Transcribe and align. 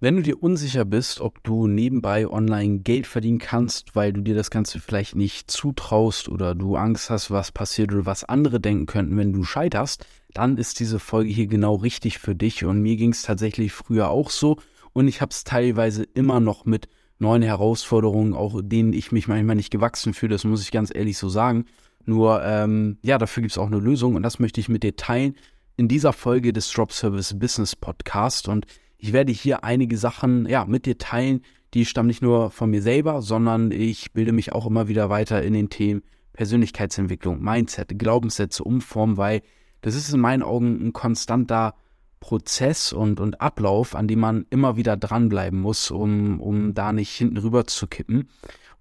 Wenn 0.00 0.14
du 0.14 0.22
dir 0.22 0.40
unsicher 0.40 0.84
bist, 0.84 1.20
ob 1.20 1.42
du 1.42 1.66
nebenbei 1.66 2.28
online 2.28 2.78
Geld 2.78 3.04
verdienen 3.08 3.38
kannst, 3.38 3.96
weil 3.96 4.12
du 4.12 4.20
dir 4.20 4.36
das 4.36 4.48
Ganze 4.48 4.78
vielleicht 4.78 5.16
nicht 5.16 5.50
zutraust 5.50 6.28
oder 6.28 6.54
du 6.54 6.76
Angst 6.76 7.10
hast, 7.10 7.32
was 7.32 7.50
passiert 7.50 7.92
oder 7.92 8.06
was 8.06 8.22
andere 8.22 8.60
denken 8.60 8.86
könnten, 8.86 9.16
wenn 9.16 9.32
du 9.32 9.42
scheiterst, 9.42 10.06
dann 10.32 10.56
ist 10.56 10.78
diese 10.78 11.00
Folge 11.00 11.30
hier 11.30 11.48
genau 11.48 11.74
richtig 11.74 12.18
für 12.18 12.36
dich. 12.36 12.64
Und 12.64 12.80
mir 12.80 12.94
ging 12.94 13.10
es 13.10 13.22
tatsächlich 13.22 13.72
früher 13.72 14.08
auch 14.08 14.30
so 14.30 14.58
und 14.92 15.08
ich 15.08 15.20
habe 15.20 15.30
es 15.32 15.42
teilweise 15.42 16.04
immer 16.14 16.38
noch 16.38 16.64
mit 16.64 16.88
neuen 17.18 17.42
Herausforderungen, 17.42 18.34
auch 18.34 18.60
denen 18.62 18.92
ich 18.92 19.10
mich 19.10 19.26
manchmal 19.26 19.56
nicht 19.56 19.72
gewachsen 19.72 20.14
fühle, 20.14 20.34
das 20.34 20.44
muss 20.44 20.62
ich 20.62 20.70
ganz 20.70 20.94
ehrlich 20.94 21.18
so 21.18 21.28
sagen. 21.28 21.64
Nur, 22.04 22.44
ähm, 22.44 22.98
ja, 23.02 23.18
dafür 23.18 23.40
gibt 23.40 23.50
es 23.50 23.58
auch 23.58 23.66
eine 23.66 23.80
Lösung 23.80 24.14
und 24.14 24.22
das 24.22 24.38
möchte 24.38 24.60
ich 24.60 24.68
mit 24.68 24.84
dir 24.84 24.94
teilen 24.94 25.34
in 25.76 25.88
dieser 25.88 26.12
Folge 26.12 26.52
des 26.52 26.70
Drop 26.70 26.92
Service 26.92 27.36
Business 27.36 27.74
Podcast. 27.74 28.46
Und 28.46 28.66
ich 28.98 29.12
werde 29.12 29.32
hier 29.32 29.64
einige 29.64 29.96
Sachen 29.96 30.46
ja, 30.46 30.64
mit 30.64 30.86
dir 30.86 30.98
teilen, 30.98 31.42
die 31.74 31.84
stammen 31.84 32.08
nicht 32.08 32.22
nur 32.22 32.50
von 32.50 32.70
mir 32.70 32.82
selber, 32.82 33.22
sondern 33.22 33.70
ich 33.70 34.12
bilde 34.12 34.32
mich 34.32 34.52
auch 34.52 34.66
immer 34.66 34.88
wieder 34.88 35.08
weiter 35.10 35.42
in 35.42 35.52
den 35.52 35.70
Themen 35.70 36.02
Persönlichkeitsentwicklung, 36.32 37.42
Mindset, 37.42 37.98
Glaubenssätze 37.98 38.64
umformen, 38.64 39.16
weil 39.16 39.42
das 39.80 39.94
ist 39.94 40.12
in 40.12 40.20
meinen 40.20 40.42
Augen 40.42 40.86
ein 40.88 40.92
konstanter 40.92 41.74
Prozess 42.20 42.92
und, 42.92 43.20
und 43.20 43.40
Ablauf, 43.40 43.94
an 43.94 44.08
dem 44.08 44.20
man 44.20 44.46
immer 44.50 44.76
wieder 44.76 44.96
dranbleiben 44.96 45.60
muss, 45.60 45.90
um, 45.90 46.40
um 46.40 46.74
da 46.74 46.92
nicht 46.92 47.10
hinten 47.10 47.36
rüber 47.38 47.66
zu 47.66 47.86
kippen. 47.86 48.28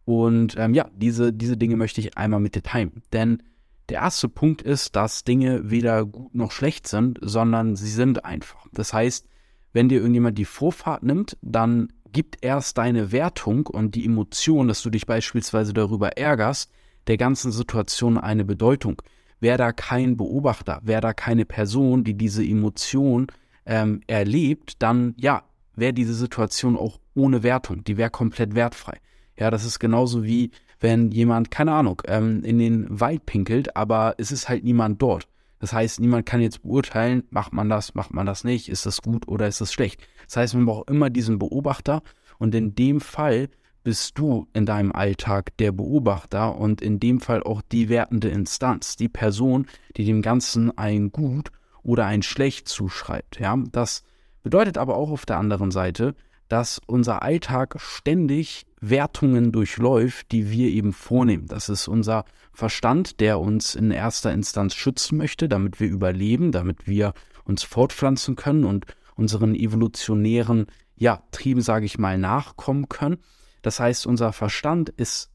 Und 0.06 0.56
ähm, 0.58 0.74
ja, 0.74 0.90
diese, 0.96 1.34
diese 1.34 1.58
Dinge 1.58 1.76
möchte 1.76 2.02
ich 2.02 2.18
einmal 2.18 2.40
mit 2.40 2.56
dir 2.56 2.64
teilen. 2.64 3.04
Denn 3.14 3.44
der 3.90 4.02
erste 4.02 4.30
Punkt 4.30 4.62
ist, 4.62 4.96
dass 4.96 5.24
Dinge 5.24 5.70
weder 5.70 6.06
gut 6.06 6.34
noch 6.34 6.52
schlecht 6.52 6.88
sind, 6.88 7.20
sondern 7.22 7.76
sie 7.76 7.90
sind 7.90 8.26
einfach. 8.26 8.66
Das 8.72 8.94
heißt, 8.94 9.28
wenn 9.74 9.90
dir 9.90 10.00
irgendjemand 10.00 10.38
die 10.38 10.46
Vorfahrt 10.46 11.04
nimmt, 11.04 11.38
dann 11.42 11.90
gibt 12.12 12.44
erst 12.44 12.78
deine 12.78 13.12
Wertung 13.12 13.68
und 13.68 13.96
die 13.96 14.06
Emotion, 14.06 14.68
dass 14.68 14.82
du 14.82 14.90
dich 14.90 15.06
beispielsweise 15.06 15.74
darüber 15.74 16.18
ärgerst, 16.18 16.72
der 17.08 17.18
ganzen 17.18 17.52
Situation 17.52 18.18
eine 18.18 18.46
Bedeutung. 18.46 19.02
Wäre 19.40 19.58
da 19.58 19.72
kein 19.72 20.18
Beobachter, 20.18 20.80
wäre 20.84 21.02
da 21.02 21.14
keine 21.14 21.46
Person, 21.46 22.04
die 22.04 22.16
diese 22.16 22.44
Emotion 22.44 23.28
ähm, 23.66 24.02
erlebt, 24.08 24.82
dann 24.82 25.14
ja, 25.18 25.44
wäre 25.76 25.94
diese 25.94 26.14
Situation 26.14 26.76
auch 26.76 27.00
ohne 27.14 27.44
Wertung, 27.44 27.84
die 27.84 27.98
wäre 27.98 28.10
komplett 28.10 28.56
wertfrei. 28.56 28.98
Ja, 29.38 29.52
das 29.52 29.66
ist 29.66 29.80
genauso 29.80 30.24
wie 30.24 30.52
wenn 30.80 31.12
jemand, 31.12 31.52
keine 31.52 31.74
Ahnung, 31.74 32.02
ähm, 32.06 32.44
in 32.44 32.60
den 32.60 33.00
Wald 33.00 33.26
pinkelt, 33.26 33.76
aber 33.76 34.16
es 34.18 34.32
ist 34.32 34.50
halt 34.50 34.64
niemand 34.64 35.02
dort. 35.02 35.28
Das 35.60 35.74
heißt, 35.74 36.00
niemand 36.00 36.26
kann 36.26 36.42
jetzt 36.42 36.62
beurteilen, 36.62 37.24
macht 37.30 37.54
man 37.54 37.70
das, 37.70 37.96
macht 37.96 38.14
man 38.14 38.26
das 38.26 38.44
nicht, 38.44 38.70
ist 38.70 38.86
das 38.86 39.02
gut 39.02 39.28
oder 39.28 39.48
ist 39.48 39.62
das 39.62 39.74
schlecht. 39.74 40.02
Das 40.26 40.38
heißt, 40.38 40.54
man 40.54 40.66
braucht 40.66 40.90
immer 40.90 41.10
diesen 41.10 41.40
Beobachter 41.40 42.02
und 42.38 42.54
in 42.54 42.76
dem 42.76 43.02
Fall 43.02 43.50
bist 43.84 44.20
du 44.20 44.48
in 44.54 44.66
deinem 44.66 44.92
Alltag 44.92 45.56
der 45.58 45.72
Beobachter 45.72 46.58
und 46.58 46.82
in 46.82 47.00
dem 47.00 47.22
Fall 47.22 47.42
auch 47.42 47.62
die 47.62 47.90
wertende 47.90 48.28
Instanz, 48.28 48.98
die 48.98 49.08
Person, 49.08 49.66
die 49.96 50.06
dem 50.06 50.22
Ganzen 50.22 50.78
ein 50.78 51.12
Gut 51.12 51.52
oder 51.84 52.06
ein 52.06 52.22
Schlecht 52.22 52.68
zuschreibt. 52.68 53.40
Ja, 53.40 53.58
das 53.72 54.04
bedeutet 54.44 54.78
aber 54.78 54.98
auch 54.98 55.10
auf 55.10 55.26
der 55.26 55.38
anderen 55.38 55.72
Seite, 55.72 56.16
dass 56.48 56.80
unser 56.86 57.22
Alltag 57.24 57.76
ständig 57.80 58.66
Wertungen 58.80 59.52
durchläuft, 59.52 60.32
die 60.32 60.52
wir 60.52 60.70
eben 60.70 60.94
vornehmen. 60.94 61.48
Das 61.48 61.70
ist 61.70 61.88
unser 61.88 62.26
Verstand, 62.54 63.20
der 63.20 63.40
uns 63.40 63.76
in 63.76 63.92
erster 63.92 64.32
Instanz 64.32 64.76
schützen 64.76 65.18
möchte, 65.18 65.50
damit 65.50 65.80
wir 65.80 65.90
überleben, 65.90 66.52
damit 66.52 66.88
wir 66.88 67.14
uns 67.44 67.64
fortpflanzen 67.64 68.36
können 68.36 68.66
und 68.66 68.86
unseren 69.16 69.56
evolutionären 69.56 70.68
ja, 70.96 71.22
Trieben, 71.32 71.62
sage 71.62 71.86
ich 71.86 71.98
mal, 71.98 72.18
nachkommen 72.18 72.90
können. 72.90 73.18
Das 73.62 73.80
heißt, 73.80 74.08
unser 74.08 74.34
Verstand 74.34 74.90
ist 74.90 75.30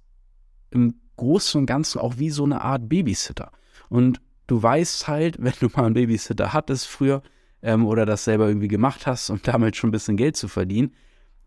im 0.71 0.95
Großen 1.17 1.61
und 1.61 1.67
Ganzen 1.67 2.01
auch 2.01 2.19
wie 2.19 2.31
so 2.31 2.45
eine 2.45 2.63
Art 2.63 2.89
Babysitter. 2.89 3.53
Und 3.89 4.21
du 4.47 4.63
weißt 4.63 5.09
halt, 5.09 5.37
wenn 5.41 5.55
du 5.61 5.69
mal 5.69 5.87
einen 5.87 5.95
Babysitter 5.95 6.53
hattest 6.53 6.87
früher, 6.87 7.23
ähm, 7.63 7.87
oder 7.87 8.05
das 8.05 8.25
selber 8.25 8.49
irgendwie 8.49 8.69
gemacht 8.69 9.07
hast 9.07 9.31
und 9.31 9.47
damit 9.49 9.77
schon 9.77 9.89
ein 9.89 9.93
bisschen 9.93 10.17
Geld 10.17 10.37
zu 10.37 10.49
verdienen, 10.49 10.93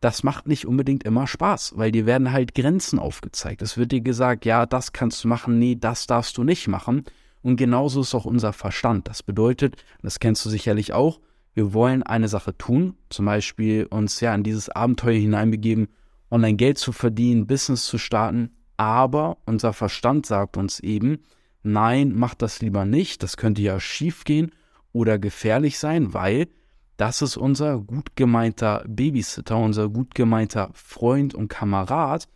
das 0.02 0.24
macht 0.24 0.48
nicht 0.48 0.66
unbedingt 0.66 1.04
immer 1.04 1.26
Spaß, 1.26 1.74
weil 1.78 1.92
dir 1.92 2.06
werden 2.06 2.32
halt 2.32 2.54
Grenzen 2.54 3.00
aufgezeigt. 3.00 3.62
Es 3.62 3.78
wird 3.78 3.92
dir 3.92 4.02
gesagt, 4.02 4.46
ja, 4.46 4.66
das 4.66 4.94
kannst 4.94 5.24
du 5.24 5.28
machen, 5.28 5.58
nee, 5.58 5.76
das 5.80 6.06
darfst 6.06 6.38
du 6.38 6.44
nicht 6.44 6.68
machen. 6.68 7.04
Und 7.42 7.58
genauso 7.58 8.02
ist 8.02 8.14
auch 8.14 8.26
unser 8.26 8.54
Verstand. 8.54 9.08
Das 9.08 9.24
bedeutet, 9.24 9.84
das 10.02 10.20
kennst 10.20 10.46
du 10.46 10.50
sicherlich 10.50 10.94
auch, 10.94 11.20
wir 11.54 11.74
wollen 11.74 12.04
eine 12.04 12.28
Sache 12.28 12.58
tun, 12.58 12.96
zum 13.10 13.26
Beispiel 13.26 13.86
uns 13.86 14.20
ja 14.20 14.36
in 14.36 14.44
dieses 14.44 14.70
Abenteuer 14.70 15.18
hineinbegeben, 15.18 15.88
online 16.30 16.58
Geld 16.58 16.78
zu 16.78 16.92
verdienen, 16.92 17.48
Business 17.48 17.86
zu 17.86 17.98
starten, 17.98 18.52
aber 18.78 19.38
unser 19.46 19.72
Verstand 19.72 20.26
sagt 20.26 20.58
uns 20.58 20.82
eben, 20.82 21.20
nein, 21.64 22.12
mach 22.14 22.36
das 22.36 22.62
lieber 22.62 22.84
nicht, 22.84 23.24
das 23.24 23.38
könnte 23.38 23.62
ja 23.62 23.80
schief 23.80 24.26
gehen 24.26 24.52
oder 24.96 25.20
gefährlich 25.20 25.78
sein, 25.78 26.14
weil 26.14 26.48
das 26.96 27.22
ist 27.22 27.36
unser 27.36 27.80
gut 27.80 28.16
gemeinter 28.16 28.82
Babysitter, 28.88 29.58
unser 29.58 29.90
gut 29.90 30.16
gemeinter 30.16 30.70
Freund 30.74 31.36
und 31.36 31.50
Kamerad, 31.50 32.30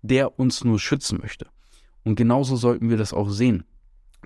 der 0.00 0.38
uns 0.38 0.64
nur 0.64 0.78
schützen 0.78 1.18
möchte. 1.20 1.46
Und 2.04 2.14
genauso 2.14 2.56
sollten 2.56 2.88
wir 2.88 2.96
das 2.96 3.12
auch 3.12 3.28
sehen. 3.28 3.64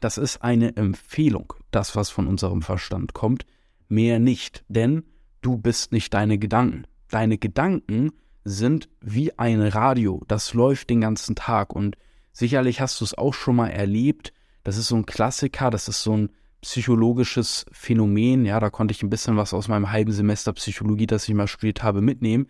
Das 0.00 0.18
ist 0.18 0.40
eine 0.40 0.76
Empfehlung, 0.76 1.52
das, 1.72 1.96
was 1.96 2.10
von 2.10 2.28
unserem 2.28 2.62
Verstand 2.62 3.12
kommt, 3.12 3.44
mehr 3.88 4.20
nicht, 4.20 4.64
denn 4.68 5.02
du 5.40 5.56
bist 5.56 5.90
nicht 5.90 6.14
deine 6.14 6.38
Gedanken. 6.38 6.84
Deine 7.08 7.38
Gedanken 7.38 8.12
sind 8.44 8.88
wie 9.00 9.36
ein 9.36 9.60
Radio, 9.60 10.22
das 10.28 10.54
läuft 10.54 10.90
den 10.90 11.00
ganzen 11.00 11.34
Tag 11.34 11.74
und 11.74 11.96
sicherlich 12.30 12.80
hast 12.80 13.00
du 13.00 13.04
es 13.04 13.18
auch 13.18 13.34
schon 13.34 13.56
mal 13.56 13.70
erlebt. 13.70 14.32
Das 14.62 14.76
ist 14.76 14.86
so 14.86 14.94
ein 14.94 15.06
Klassiker, 15.06 15.70
das 15.70 15.88
ist 15.88 16.04
so 16.04 16.16
ein 16.16 16.30
psychologisches 16.60 17.66
Phänomen. 17.72 18.44
Ja, 18.44 18.60
da 18.60 18.71
konnte 18.71 18.93
ich 18.93 19.03
ein 19.03 19.10
bisschen 19.10 19.37
was 19.37 19.54
aus 19.54 19.69
meinem 19.69 19.91
halben 19.91 20.12
Semester 20.12 20.53
Psychologie, 20.53 21.06
das 21.06 21.28
ich 21.28 21.34
mal 21.34 21.48
studiert 21.48 21.82
habe, 21.82 22.00
mitnehmen. 22.00 22.47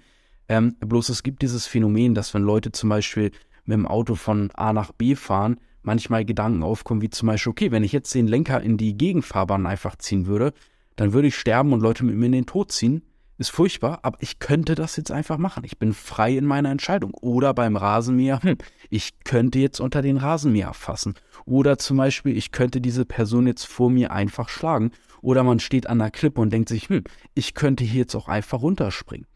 Ähm, 0.48 0.76
bloß 0.80 1.08
es 1.10 1.22
gibt 1.22 1.42
dieses 1.42 1.66
Phänomen, 1.66 2.14
dass 2.14 2.34
wenn 2.34 2.42
Leute 2.42 2.72
zum 2.72 2.88
Beispiel 2.88 3.30
mit 3.64 3.74
dem 3.74 3.86
Auto 3.86 4.14
von 4.14 4.50
A 4.52 4.72
nach 4.72 4.92
B 4.92 5.14
fahren, 5.14 5.58
manchmal 5.82 6.24
Gedanken 6.24 6.62
aufkommen, 6.62 7.02
wie 7.02 7.10
zum 7.10 7.28
Beispiel, 7.28 7.50
okay, 7.50 7.70
wenn 7.70 7.84
ich 7.84 7.92
jetzt 7.92 8.14
den 8.14 8.26
Lenker 8.26 8.60
in 8.60 8.76
die 8.76 8.96
Gegenfahrbahn 8.96 9.66
einfach 9.66 9.96
ziehen 9.96 10.26
würde, 10.26 10.52
dann 10.96 11.12
würde 11.12 11.28
ich 11.28 11.36
sterben 11.36 11.72
und 11.72 11.80
Leute 11.80 12.04
mit 12.04 12.16
mir 12.16 12.26
in 12.26 12.32
den 12.32 12.46
Tod 12.46 12.72
ziehen 12.72 13.02
ist 13.40 13.50
furchtbar, 13.50 14.00
aber 14.02 14.18
ich 14.20 14.38
könnte 14.38 14.74
das 14.74 14.96
jetzt 14.96 15.10
einfach 15.10 15.38
machen. 15.38 15.64
Ich 15.64 15.78
bin 15.78 15.94
frei 15.94 16.36
in 16.36 16.44
meiner 16.44 16.70
Entscheidung. 16.70 17.14
Oder 17.14 17.54
beim 17.54 17.74
Rasenmäher, 17.74 18.42
hm, 18.42 18.58
ich 18.90 19.18
könnte 19.24 19.58
jetzt 19.58 19.80
unter 19.80 20.02
den 20.02 20.18
Rasenmäher 20.18 20.74
fassen. 20.74 21.14
Oder 21.46 21.78
zum 21.78 21.96
Beispiel, 21.96 22.36
ich 22.36 22.52
könnte 22.52 22.82
diese 22.82 23.06
Person 23.06 23.46
jetzt 23.46 23.64
vor 23.64 23.88
mir 23.88 24.12
einfach 24.12 24.50
schlagen. 24.50 24.92
Oder 25.22 25.42
man 25.42 25.58
steht 25.58 25.86
an 25.86 26.00
der 26.00 26.10
Klippe 26.10 26.38
und 26.38 26.52
denkt 26.52 26.68
sich, 26.68 26.90
hm, 26.90 27.02
ich 27.32 27.54
könnte 27.54 27.82
hier 27.82 28.00
jetzt 28.00 28.14
auch 28.14 28.28
einfach 28.28 28.60
runterspringen. 28.60 29.26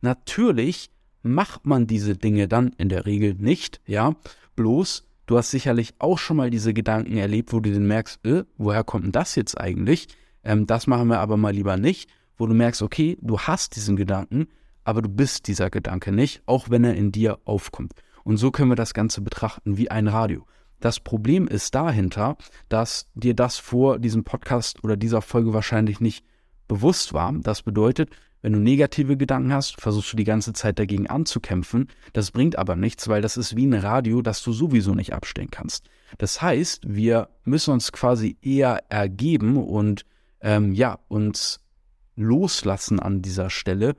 Natürlich 0.00 0.90
macht 1.22 1.66
man 1.66 1.86
diese 1.86 2.16
Dinge 2.16 2.48
dann 2.48 2.72
in 2.78 2.88
der 2.88 3.04
Regel 3.04 3.34
nicht, 3.34 3.82
ja. 3.86 4.16
Bloß, 4.56 5.06
du 5.26 5.36
hast 5.36 5.50
sicherlich 5.50 5.92
auch 5.98 6.16
schon 6.16 6.38
mal 6.38 6.48
diese 6.48 6.72
Gedanken 6.72 7.18
erlebt, 7.18 7.52
wo 7.52 7.60
du 7.60 7.70
dann 7.70 7.86
merkst, 7.86 8.24
äh, 8.24 8.44
woher 8.56 8.84
kommt 8.84 9.04
denn 9.04 9.12
das 9.12 9.34
jetzt 9.34 9.60
eigentlich? 9.60 10.08
Ähm, 10.44 10.66
das 10.66 10.86
machen 10.86 11.08
wir 11.08 11.20
aber 11.20 11.36
mal 11.36 11.52
lieber 11.52 11.76
nicht 11.76 12.08
wo 12.40 12.46
du 12.46 12.54
merkst, 12.54 12.82
okay, 12.82 13.18
du 13.20 13.38
hast 13.38 13.76
diesen 13.76 13.96
Gedanken, 13.96 14.48
aber 14.82 15.02
du 15.02 15.08
bist 15.08 15.46
dieser 15.46 15.70
Gedanke 15.70 16.10
nicht, 16.10 16.42
auch 16.46 16.70
wenn 16.70 16.84
er 16.84 16.94
in 16.94 17.12
dir 17.12 17.38
aufkommt. 17.44 17.92
Und 18.24 18.38
so 18.38 18.50
können 18.50 18.70
wir 18.70 18.76
das 18.76 18.94
Ganze 18.94 19.20
betrachten 19.20 19.76
wie 19.76 19.90
ein 19.90 20.08
Radio. 20.08 20.46
Das 20.80 21.00
Problem 21.00 21.46
ist 21.46 21.74
dahinter, 21.74 22.38
dass 22.70 23.10
dir 23.14 23.34
das 23.34 23.58
vor 23.58 23.98
diesem 23.98 24.24
Podcast 24.24 24.82
oder 24.82 24.96
dieser 24.96 25.20
Folge 25.20 25.52
wahrscheinlich 25.52 26.00
nicht 26.00 26.24
bewusst 26.66 27.12
war. 27.12 27.32
Das 27.42 27.62
bedeutet, 27.62 28.10
wenn 28.40 28.54
du 28.54 28.58
negative 28.58 29.18
Gedanken 29.18 29.52
hast, 29.52 29.78
versuchst 29.78 30.14
du 30.14 30.16
die 30.16 30.24
ganze 30.24 30.54
Zeit 30.54 30.78
dagegen 30.78 31.08
anzukämpfen. 31.08 31.88
Das 32.14 32.30
bringt 32.30 32.56
aber 32.56 32.74
nichts, 32.74 33.08
weil 33.08 33.20
das 33.20 33.36
ist 33.36 33.54
wie 33.56 33.66
ein 33.66 33.74
Radio, 33.74 34.22
das 34.22 34.42
du 34.42 34.52
sowieso 34.52 34.94
nicht 34.94 35.12
abstellen 35.12 35.50
kannst. 35.50 35.90
Das 36.16 36.40
heißt, 36.40 36.84
wir 36.88 37.28
müssen 37.44 37.74
uns 37.74 37.92
quasi 37.92 38.38
eher 38.40 38.82
ergeben 38.88 39.58
und 39.58 40.06
ähm, 40.40 40.72
ja, 40.72 40.98
uns 41.08 41.60
loslassen 42.16 43.00
an 43.00 43.22
dieser 43.22 43.50
Stelle, 43.50 43.96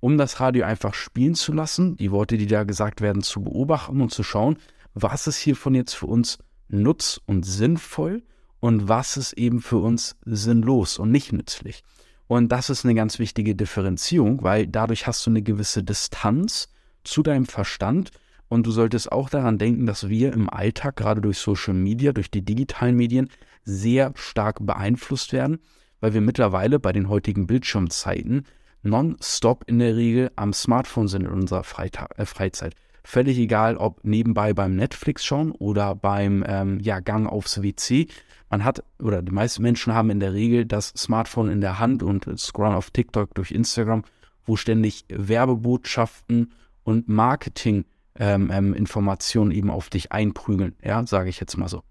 um 0.00 0.18
das 0.18 0.40
Radio 0.40 0.64
einfach 0.66 0.94
spielen 0.94 1.34
zu 1.34 1.52
lassen, 1.52 1.96
die 1.96 2.10
Worte, 2.10 2.36
die 2.36 2.46
da 2.46 2.64
gesagt 2.64 3.00
werden, 3.00 3.22
zu 3.22 3.42
beobachten 3.42 4.00
und 4.00 4.12
zu 4.12 4.22
schauen, 4.22 4.58
was 4.92 5.26
ist 5.26 5.38
hiervon 5.38 5.74
jetzt 5.74 5.94
für 5.94 6.06
uns 6.06 6.38
nutz- 6.68 7.20
und 7.26 7.44
sinnvoll 7.44 8.22
und 8.60 8.88
was 8.88 9.16
ist 9.16 9.32
eben 9.34 9.60
für 9.60 9.78
uns 9.78 10.16
sinnlos 10.24 10.98
und 10.98 11.10
nicht 11.10 11.32
nützlich. 11.32 11.82
Und 12.26 12.50
das 12.50 12.70
ist 12.70 12.84
eine 12.84 12.94
ganz 12.94 13.18
wichtige 13.18 13.54
Differenzierung, 13.54 14.42
weil 14.42 14.66
dadurch 14.66 15.06
hast 15.06 15.26
du 15.26 15.30
eine 15.30 15.42
gewisse 15.42 15.82
Distanz 15.82 16.68
zu 17.02 17.22
deinem 17.22 17.46
Verstand 17.46 18.10
und 18.48 18.66
du 18.66 18.70
solltest 18.70 19.12
auch 19.12 19.28
daran 19.28 19.58
denken, 19.58 19.86
dass 19.86 20.08
wir 20.08 20.32
im 20.32 20.48
Alltag, 20.48 20.96
gerade 20.96 21.20
durch 21.20 21.38
Social 21.38 21.74
Media, 21.74 22.12
durch 22.12 22.30
die 22.30 22.44
digitalen 22.44 22.96
Medien, 22.96 23.28
sehr 23.64 24.12
stark 24.16 24.64
beeinflusst 24.64 25.32
werden 25.32 25.60
weil 26.04 26.12
wir 26.12 26.20
mittlerweile 26.20 26.78
bei 26.78 26.92
den 26.92 27.08
heutigen 27.08 27.46
Bildschirmzeiten 27.46 28.44
nonstop 28.82 29.64
in 29.66 29.78
der 29.78 29.96
Regel 29.96 30.30
am 30.36 30.52
Smartphone 30.52 31.08
sind 31.08 31.22
in 31.22 31.30
unserer 31.30 31.64
Freita 31.64 32.08
äh, 32.18 32.26
Freizeit. 32.26 32.74
Völlig 33.04 33.38
egal, 33.38 33.78
ob 33.78 34.04
nebenbei 34.04 34.52
beim 34.52 34.76
Netflix 34.76 35.24
schauen 35.24 35.52
oder 35.52 35.94
beim 35.94 36.44
ähm, 36.46 36.78
ja, 36.80 37.00
Gang 37.00 37.26
aufs 37.26 37.62
WC. 37.62 38.08
Man 38.50 38.64
hat, 38.64 38.84
oder 38.98 39.22
die 39.22 39.32
meisten 39.32 39.62
Menschen 39.62 39.94
haben 39.94 40.10
in 40.10 40.20
der 40.20 40.34
Regel 40.34 40.66
das 40.66 40.88
Smartphone 40.88 41.48
in 41.48 41.62
der 41.62 41.78
Hand 41.78 42.02
und 42.02 42.28
scrollen 42.38 42.74
auf 42.74 42.90
TikTok 42.90 43.34
durch 43.34 43.50
Instagram, 43.50 44.02
wo 44.44 44.56
ständig 44.56 45.06
Werbebotschaften 45.08 46.52
und 46.82 47.08
Marketing-Informationen 47.08 49.50
ähm, 49.52 49.56
ähm, 49.56 49.58
eben 49.58 49.70
auf 49.70 49.88
dich 49.88 50.12
einprügeln, 50.12 50.74
ja, 50.84 51.06
sage 51.06 51.30
ich 51.30 51.40
jetzt 51.40 51.56
mal 51.56 51.68
so. 51.68 51.82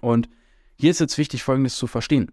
Und 0.00 0.30
hier 0.76 0.90
ist 0.90 1.00
jetzt 1.00 1.18
wichtig, 1.18 1.42
Folgendes 1.42 1.76
zu 1.76 1.86
verstehen. 1.86 2.30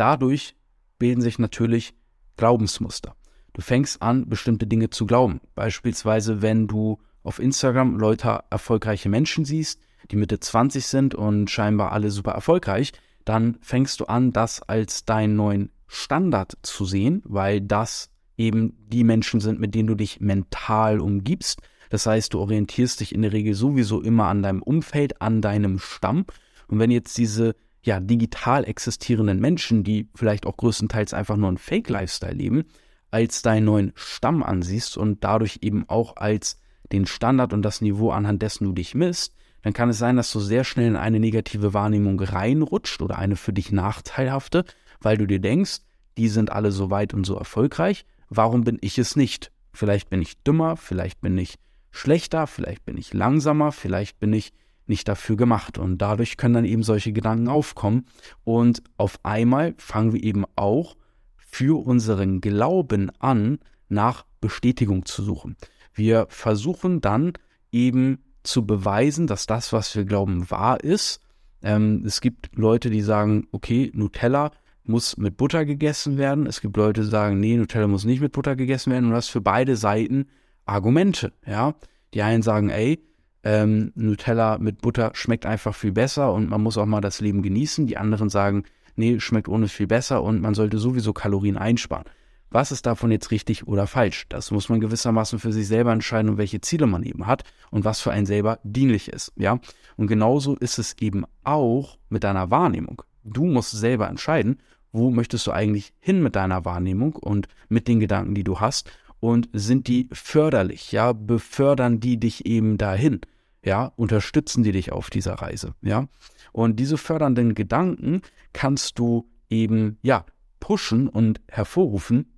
Dadurch 0.00 0.54
bilden 0.98 1.20
sich 1.20 1.38
natürlich 1.38 1.92
Glaubensmuster. 2.38 3.16
Du 3.52 3.60
fängst 3.60 4.00
an, 4.00 4.30
bestimmte 4.30 4.66
Dinge 4.66 4.88
zu 4.88 5.04
glauben. 5.04 5.42
Beispielsweise, 5.54 6.40
wenn 6.40 6.66
du 6.66 6.98
auf 7.22 7.38
Instagram 7.38 7.98
Leute, 7.98 8.40
erfolgreiche 8.48 9.10
Menschen 9.10 9.44
siehst, 9.44 9.78
die 10.10 10.16
Mitte 10.16 10.40
20 10.40 10.86
sind 10.86 11.14
und 11.14 11.50
scheinbar 11.50 11.92
alle 11.92 12.10
super 12.10 12.30
erfolgreich, 12.30 12.92
dann 13.26 13.58
fängst 13.60 14.00
du 14.00 14.06
an, 14.06 14.32
das 14.32 14.62
als 14.62 15.04
deinen 15.04 15.36
neuen 15.36 15.70
Standard 15.86 16.56
zu 16.62 16.86
sehen, 16.86 17.20
weil 17.26 17.60
das 17.60 18.08
eben 18.38 18.78
die 18.88 19.04
Menschen 19.04 19.40
sind, 19.40 19.60
mit 19.60 19.74
denen 19.74 19.88
du 19.88 19.96
dich 19.96 20.18
mental 20.18 20.98
umgibst. 21.00 21.60
Das 21.90 22.06
heißt, 22.06 22.32
du 22.32 22.38
orientierst 22.38 23.00
dich 23.00 23.14
in 23.14 23.20
der 23.20 23.34
Regel 23.34 23.52
sowieso 23.52 24.00
immer 24.00 24.28
an 24.28 24.42
deinem 24.42 24.62
Umfeld, 24.62 25.20
an 25.20 25.42
deinem 25.42 25.78
Stamm. 25.78 26.24
Und 26.68 26.78
wenn 26.78 26.90
jetzt 26.90 27.18
diese 27.18 27.54
ja 27.82 28.00
digital 28.00 28.64
existierenden 28.64 29.40
Menschen, 29.40 29.84
die 29.84 30.08
vielleicht 30.14 30.46
auch 30.46 30.56
größtenteils 30.56 31.14
einfach 31.14 31.36
nur 31.36 31.48
einen 31.48 31.58
Fake-Lifestyle 31.58 32.34
leben, 32.34 32.64
als 33.10 33.42
deinen 33.42 33.64
neuen 33.64 33.92
Stamm 33.94 34.42
ansiehst 34.42 34.96
und 34.96 35.24
dadurch 35.24 35.60
eben 35.62 35.88
auch 35.88 36.16
als 36.16 36.60
den 36.92 37.06
Standard 37.06 37.52
und 37.52 37.62
das 37.62 37.80
Niveau, 37.80 38.10
anhand 38.10 38.42
dessen 38.42 38.64
du 38.64 38.72
dich 38.72 38.94
misst, 38.94 39.34
dann 39.62 39.72
kann 39.72 39.90
es 39.90 39.98
sein, 39.98 40.16
dass 40.16 40.32
du 40.32 40.40
sehr 40.40 40.64
schnell 40.64 40.88
in 40.88 40.96
eine 40.96 41.20
negative 41.20 41.74
Wahrnehmung 41.74 42.20
reinrutscht 42.20 43.02
oder 43.02 43.18
eine 43.18 43.36
für 43.36 43.52
dich 43.52 43.72
nachteilhafte, 43.72 44.64
weil 45.00 45.18
du 45.18 45.26
dir 45.26 45.40
denkst, 45.40 45.80
die 46.16 46.28
sind 46.28 46.50
alle 46.50 46.72
so 46.72 46.90
weit 46.90 47.14
und 47.14 47.24
so 47.24 47.36
erfolgreich, 47.36 48.04
warum 48.28 48.64
bin 48.64 48.78
ich 48.80 48.98
es 48.98 49.16
nicht? 49.16 49.52
Vielleicht 49.72 50.10
bin 50.10 50.22
ich 50.22 50.42
dümmer, 50.42 50.76
vielleicht 50.76 51.20
bin 51.20 51.36
ich 51.38 51.58
schlechter, 51.90 52.46
vielleicht 52.46 52.84
bin 52.84 52.96
ich 52.96 53.12
langsamer, 53.12 53.72
vielleicht 53.72 54.18
bin 54.18 54.32
ich 54.32 54.52
nicht 54.90 55.08
dafür 55.08 55.36
gemacht. 55.36 55.78
Und 55.78 55.98
dadurch 55.98 56.36
können 56.36 56.54
dann 56.54 56.64
eben 56.66 56.82
solche 56.82 57.12
Gedanken 57.12 57.48
aufkommen. 57.48 58.04
Und 58.44 58.82
auf 58.98 59.18
einmal 59.22 59.74
fangen 59.78 60.12
wir 60.12 60.22
eben 60.22 60.44
auch 60.56 60.96
für 61.36 61.84
unseren 61.84 62.42
Glauben 62.42 63.10
an, 63.18 63.58
nach 63.88 64.26
Bestätigung 64.40 65.06
zu 65.06 65.22
suchen. 65.22 65.56
Wir 65.94 66.26
versuchen 66.28 67.00
dann 67.00 67.32
eben 67.72 68.18
zu 68.42 68.66
beweisen, 68.66 69.26
dass 69.26 69.46
das, 69.46 69.72
was 69.72 69.94
wir 69.96 70.04
glauben, 70.04 70.50
wahr 70.50 70.82
ist. 70.82 71.20
Ähm, 71.62 72.04
es 72.06 72.20
gibt 72.20 72.50
Leute, 72.54 72.90
die 72.90 73.02
sagen, 73.02 73.46
okay, 73.52 73.90
Nutella 73.94 74.50
muss 74.84 75.16
mit 75.16 75.36
Butter 75.36 75.64
gegessen 75.64 76.16
werden. 76.18 76.46
Es 76.46 76.60
gibt 76.60 76.76
Leute, 76.76 77.02
die 77.02 77.08
sagen, 77.08 77.40
nee, 77.40 77.56
Nutella 77.56 77.86
muss 77.86 78.04
nicht 78.04 78.20
mit 78.20 78.32
Butter 78.32 78.56
gegessen 78.56 78.92
werden. 78.92 79.06
Und 79.06 79.12
das 79.12 79.28
für 79.28 79.40
beide 79.40 79.76
Seiten 79.76 80.26
Argumente. 80.64 81.32
Ja, 81.46 81.74
die 82.14 82.22
einen 82.22 82.42
sagen, 82.42 82.70
ey, 82.70 83.00
ähm, 83.44 83.92
Nutella 83.94 84.58
mit 84.58 84.80
Butter 84.80 85.10
schmeckt 85.14 85.46
einfach 85.46 85.74
viel 85.74 85.92
besser 85.92 86.32
und 86.32 86.48
man 86.50 86.62
muss 86.62 86.78
auch 86.78 86.86
mal 86.86 87.00
das 87.00 87.20
Leben 87.20 87.42
genießen. 87.42 87.86
Die 87.86 87.96
anderen 87.96 88.28
sagen, 88.28 88.64
nee, 88.96 89.18
schmeckt 89.20 89.48
ohne 89.48 89.68
viel 89.68 89.86
besser 89.86 90.22
und 90.22 90.40
man 90.40 90.54
sollte 90.54 90.78
sowieso 90.78 91.12
Kalorien 91.12 91.56
einsparen. 91.56 92.04
Was 92.52 92.72
ist 92.72 92.84
davon 92.84 93.12
jetzt 93.12 93.30
richtig 93.30 93.68
oder 93.68 93.86
falsch? 93.86 94.26
Das 94.28 94.50
muss 94.50 94.68
man 94.68 94.80
gewissermaßen 94.80 95.38
für 95.38 95.52
sich 95.52 95.68
selber 95.68 95.92
entscheiden 95.92 96.30
und 96.30 96.38
welche 96.38 96.60
Ziele 96.60 96.86
man 96.86 97.04
eben 97.04 97.26
hat 97.26 97.44
und 97.70 97.84
was 97.84 98.00
für 98.00 98.10
einen 98.10 98.26
selber 98.26 98.58
dienlich 98.64 99.08
ist, 99.08 99.32
ja? 99.36 99.60
Und 99.96 100.08
genauso 100.08 100.56
ist 100.56 100.78
es 100.78 100.96
eben 100.98 101.24
auch 101.44 101.98
mit 102.08 102.24
deiner 102.24 102.50
Wahrnehmung. 102.50 103.02
Du 103.22 103.44
musst 103.44 103.70
selber 103.70 104.08
entscheiden, 104.08 104.58
wo 104.92 105.10
möchtest 105.10 105.46
du 105.46 105.52
eigentlich 105.52 105.92
hin 106.00 106.22
mit 106.22 106.34
deiner 106.34 106.64
Wahrnehmung 106.64 107.14
und 107.14 107.46
mit 107.68 107.86
den 107.86 108.00
Gedanken, 108.00 108.34
die 108.34 108.42
du 108.42 108.58
hast 108.58 108.90
und 109.20 109.48
sind 109.52 109.86
die 109.86 110.08
förderlich, 110.12 110.92
ja? 110.92 111.12
Befördern 111.12 112.00
die 112.00 112.18
dich 112.18 112.46
eben 112.46 112.78
dahin? 112.78 113.20
Ja, 113.62 113.92
unterstützen 113.96 114.62
die 114.62 114.72
dich 114.72 114.90
auf 114.90 115.10
dieser 115.10 115.34
Reise, 115.34 115.74
ja? 115.82 116.08
Und 116.52 116.76
diese 116.76 116.96
fördernden 116.96 117.54
Gedanken 117.54 118.22
kannst 118.52 118.98
du 118.98 119.28
eben, 119.50 119.98
ja, 120.02 120.24
pushen 120.58 121.08
und 121.08 121.40
hervorrufen, 121.48 122.32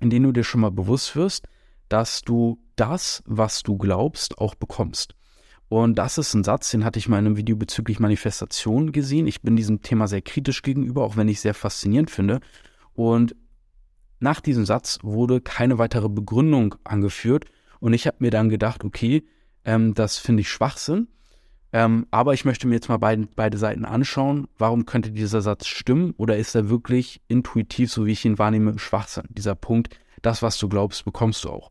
indem 0.00 0.24
du 0.24 0.32
dir 0.32 0.44
schon 0.44 0.60
mal 0.60 0.70
bewusst 0.70 1.16
wirst, 1.16 1.48
dass 1.88 2.22
du 2.22 2.58
das, 2.74 3.22
was 3.26 3.62
du 3.62 3.78
glaubst, 3.78 4.38
auch 4.38 4.54
bekommst. 4.54 5.14
Und 5.68 5.96
das 5.96 6.18
ist 6.18 6.34
ein 6.34 6.44
Satz, 6.44 6.70
den 6.70 6.84
hatte 6.84 6.98
ich 6.98 7.08
mal 7.08 7.18
in 7.18 7.26
einem 7.26 7.36
Video 7.36 7.56
bezüglich 7.56 7.98
Manifestation 7.98 8.92
gesehen. 8.92 9.26
Ich 9.26 9.42
bin 9.42 9.56
diesem 9.56 9.82
Thema 9.82 10.06
sehr 10.06 10.22
kritisch 10.22 10.62
gegenüber, 10.62 11.04
auch 11.04 11.16
wenn 11.16 11.28
ich 11.28 11.38
es 11.38 11.42
sehr 11.42 11.54
faszinierend 11.54 12.10
finde. 12.10 12.40
Und 12.94 13.34
nach 14.18 14.40
diesem 14.40 14.64
Satz 14.64 14.98
wurde 15.02 15.40
keine 15.40 15.78
weitere 15.78 16.08
Begründung 16.08 16.76
angeführt. 16.84 17.44
Und 17.80 17.92
ich 17.92 18.06
habe 18.06 18.16
mir 18.20 18.30
dann 18.30 18.48
gedacht, 18.48 18.84
okay, 18.84 19.24
ähm, 19.64 19.94
das 19.94 20.18
finde 20.18 20.42
ich 20.42 20.50
Schwachsinn. 20.50 21.08
Ähm, 21.72 22.06
aber 22.10 22.32
ich 22.32 22.44
möchte 22.44 22.66
mir 22.66 22.74
jetzt 22.74 22.88
mal 22.88 22.96
beide, 22.96 23.28
beide 23.34 23.58
Seiten 23.58 23.84
anschauen. 23.84 24.48
Warum 24.56 24.86
könnte 24.86 25.10
dieser 25.10 25.42
Satz 25.42 25.66
stimmen? 25.66 26.14
Oder 26.16 26.36
ist 26.38 26.54
er 26.54 26.70
wirklich 26.70 27.20
intuitiv, 27.28 27.92
so 27.92 28.06
wie 28.06 28.12
ich 28.12 28.24
ihn 28.24 28.38
wahrnehme, 28.38 28.78
Schwachsinn? 28.78 29.24
Dieser 29.28 29.54
Punkt, 29.54 29.98
das, 30.22 30.42
was 30.42 30.56
du 30.58 30.68
glaubst, 30.68 31.04
bekommst 31.04 31.44
du 31.44 31.50
auch. 31.50 31.70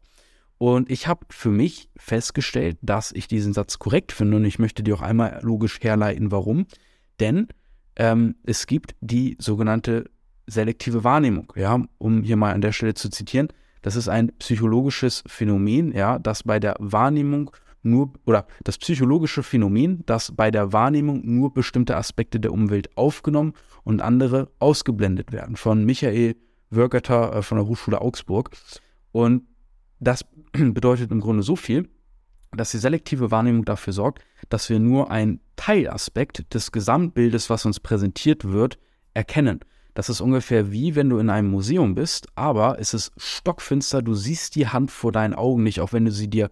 Und 0.58 0.90
ich 0.90 1.08
habe 1.08 1.26
für 1.30 1.50
mich 1.50 1.90
festgestellt, 1.98 2.78
dass 2.82 3.12
ich 3.12 3.28
diesen 3.28 3.54
Satz 3.54 3.80
korrekt 3.80 4.12
finde 4.12 4.38
und 4.38 4.46
ich 4.46 4.60
möchte 4.60 4.84
dir 4.84 4.96
auch 4.96 5.02
einmal 5.02 5.40
logisch 5.42 5.80
herleiten, 5.82 6.32
warum. 6.32 6.66
Denn 7.20 7.48
ähm, 7.96 8.36
es 8.44 8.68
gibt 8.68 8.96
die 9.02 9.38
sogenannte 9.40 10.06
selektive 10.48 11.04
Wahrnehmung, 11.04 11.52
ja, 11.56 11.82
um 11.98 12.24
hier 12.24 12.38
mal 12.38 12.54
an 12.54 12.62
der 12.62 12.72
Stelle 12.72 12.94
zu 12.94 13.10
zitieren. 13.10 13.50
Das 13.82 13.96
ist 13.96 14.08
ein 14.08 14.32
psychologisches 14.40 15.24
Phänomen, 15.28 15.92
ja, 15.92 16.20
das 16.20 16.44
bei 16.44 16.60
der 16.60 16.76
Wahrnehmung 16.80 17.52
nur 17.84 18.14
oder 18.26 18.48
das 18.64 18.80
psychologische 18.80 19.44
Phänomen, 19.44 20.04
dass 20.08 20.36
bei 20.36 20.50
der 20.50 20.74
Wahrnehmung 20.74 21.22
nur 21.24 21.54
bestimmte 21.54 21.96
Aspekte 21.96 22.40
der 22.40 22.52
Umwelt 22.52 22.98
aufgenommen 22.98 23.54
und 23.84 24.02
andere 24.02 24.50
ausgeblendet 24.60 25.32
werden. 25.32 25.56
Von 25.56 25.86
Michael 25.86 26.36
Wörgeter 26.70 27.36
äh, 27.36 27.42
von 27.42 27.58
der 27.58 27.68
Hochschule 27.68 28.02
Augsburg. 28.02 28.52
Und 29.12 29.44
das 30.00 30.26
bedeutet 30.52 31.12
im 31.12 31.22
Grunde 31.22 31.44
so 31.44 31.56
viel, 31.56 31.88
dass 32.52 32.72
die 32.72 32.78
selektive 32.78 33.32
Wahrnehmung 33.32 33.66
dafür 33.66 33.94
sorgt, 33.94 34.24
dass 34.50 34.70
wir 34.70 34.80
nur 34.80 35.12
einen 35.12 35.42
Teilaspekt 35.56 36.54
des 36.54 36.72
Gesamtbildes, 36.72 37.50
was 37.50 37.66
uns 37.66 37.80
präsentiert 37.80 38.46
wird, 38.46 38.78
erkennen. 39.14 39.60
Das 39.96 40.10
ist 40.10 40.22
ungefähr 40.22 40.72
wie 40.72 40.94
wenn 40.96 41.10
du 41.10 41.18
in 41.18 41.30
einem 41.30 41.50
Museum 41.50 41.96
bist, 41.96 42.28
aber 42.36 42.78
es 42.80 42.94
ist 42.94 43.14
stockfinster, 43.18 44.02
du 44.02 44.14
siehst 44.14 44.56
die 44.56 44.68
Hand 44.68 44.92
vor 44.92 45.12
deinen 45.12 45.34
Augen 45.34 45.64
nicht, 45.64 45.80
auch 45.80 45.94
wenn 45.94 46.06
du 46.06 46.12
sie 46.12 46.30
dir 46.30 46.50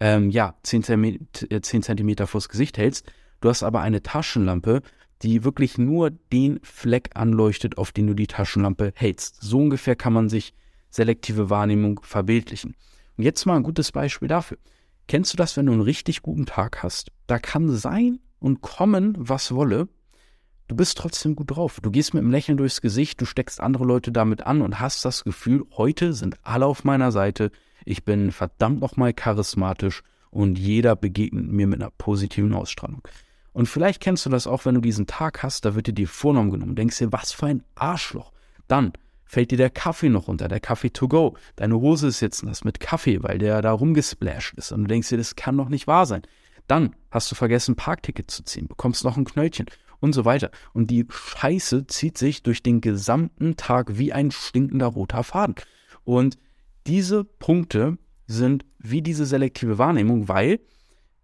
ähm, 0.00 0.30
ja, 0.30 0.54
10 0.62 0.84
cm 0.84 1.28
äh, 1.50 2.26
vors 2.26 2.48
Gesicht 2.48 2.78
hältst. 2.78 3.12
Du 3.40 3.48
hast 3.48 3.64
aber 3.64 3.80
eine 3.80 4.02
Taschenlampe, 4.02 4.80
die 5.22 5.42
wirklich 5.42 5.76
nur 5.76 6.10
den 6.10 6.60
Fleck 6.62 7.10
anleuchtet, 7.14 7.78
auf 7.78 7.90
den 7.90 8.06
du 8.06 8.14
die 8.14 8.28
Taschenlampe 8.28 8.92
hältst. 8.94 9.42
So 9.42 9.58
ungefähr 9.58 9.96
kann 9.96 10.12
man 10.12 10.28
sich 10.28 10.54
selektive 10.90 11.50
Wahrnehmung 11.50 12.00
verbildlichen. 12.02 12.76
Und 13.16 13.24
jetzt 13.24 13.44
mal 13.44 13.56
ein 13.56 13.64
gutes 13.64 13.90
Beispiel 13.90 14.28
dafür. 14.28 14.58
Kennst 15.08 15.32
du 15.32 15.36
das, 15.36 15.56
wenn 15.56 15.66
du 15.66 15.72
einen 15.72 15.82
richtig 15.82 16.22
guten 16.22 16.46
Tag 16.46 16.82
hast? 16.82 17.10
Da 17.26 17.38
kann 17.38 17.70
sein 17.70 18.20
und 18.38 18.60
kommen, 18.60 19.14
was 19.18 19.52
wolle. 19.52 19.88
Du 20.66 20.76
bist 20.76 20.96
trotzdem 20.96 21.36
gut 21.36 21.50
drauf. 21.50 21.80
Du 21.82 21.90
gehst 21.90 22.14
mit 22.14 22.22
einem 22.22 22.30
Lächeln 22.30 22.56
durchs 22.56 22.80
Gesicht, 22.80 23.20
du 23.20 23.26
steckst 23.26 23.60
andere 23.60 23.84
Leute 23.84 24.12
damit 24.12 24.46
an 24.46 24.62
und 24.62 24.80
hast 24.80 25.04
das 25.04 25.22
Gefühl, 25.22 25.64
heute 25.76 26.14
sind 26.14 26.36
alle 26.42 26.64
auf 26.64 26.84
meiner 26.84 27.12
Seite. 27.12 27.50
Ich 27.84 28.04
bin 28.04 28.32
verdammt 28.32 28.80
nochmal 28.80 29.12
charismatisch 29.12 30.02
und 30.30 30.58
jeder 30.58 30.96
begegnet 30.96 31.46
mir 31.46 31.66
mit 31.66 31.82
einer 31.82 31.90
positiven 31.90 32.54
Ausstrahlung. 32.54 33.02
Und 33.52 33.66
vielleicht 33.66 34.00
kennst 34.00 34.24
du 34.24 34.30
das 34.30 34.46
auch, 34.46 34.64
wenn 34.64 34.74
du 34.74 34.80
diesen 34.80 35.06
Tag 35.06 35.42
hast, 35.42 35.66
da 35.66 35.74
wird 35.74 35.86
dir 35.86 35.92
die 35.92 36.06
Vornamen 36.06 36.50
genommen. 36.50 36.76
Denkst 36.76 36.98
dir, 36.98 37.12
was 37.12 37.32
für 37.32 37.46
ein 37.46 37.62
Arschloch. 37.74 38.32
Dann 38.66 38.94
fällt 39.26 39.50
dir 39.50 39.58
der 39.58 39.70
Kaffee 39.70 40.08
noch 40.08 40.28
runter, 40.28 40.48
der 40.48 40.60
Kaffee 40.60 40.90
to 40.90 41.08
go. 41.08 41.36
Deine 41.56 41.76
Hose 41.76 42.08
ist 42.08 42.20
jetzt 42.20 42.42
nass 42.42 42.64
mit 42.64 42.80
Kaffee, 42.80 43.22
weil 43.22 43.38
der 43.38 43.60
da 43.60 43.72
rumgesplasht 43.72 44.54
ist. 44.54 44.72
Und 44.72 44.84
du 44.84 44.88
denkst 44.88 45.10
dir, 45.10 45.18
das 45.18 45.36
kann 45.36 45.58
doch 45.58 45.68
nicht 45.68 45.86
wahr 45.86 46.06
sein. 46.06 46.22
Dann 46.66 46.96
hast 47.10 47.30
du 47.30 47.34
vergessen, 47.34 47.76
Parkticket 47.76 48.30
zu 48.30 48.42
ziehen, 48.42 48.66
bekommst 48.66 49.04
noch 49.04 49.18
ein 49.18 49.26
Knöllchen 49.26 49.66
und 50.04 50.12
so 50.12 50.24
weiter. 50.24 50.50
Und 50.74 50.90
die 50.90 51.06
Scheiße 51.08 51.86
zieht 51.86 52.18
sich 52.18 52.42
durch 52.42 52.62
den 52.62 52.80
gesamten 52.80 53.56
Tag 53.56 53.98
wie 53.98 54.12
ein 54.12 54.30
stinkender 54.30 54.86
roter 54.86 55.24
Faden. 55.24 55.56
Und 56.04 56.38
diese 56.86 57.24
Punkte 57.24 57.96
sind 58.26 58.64
wie 58.78 59.02
diese 59.02 59.24
selektive 59.24 59.78
Wahrnehmung, 59.78 60.28
weil 60.28 60.60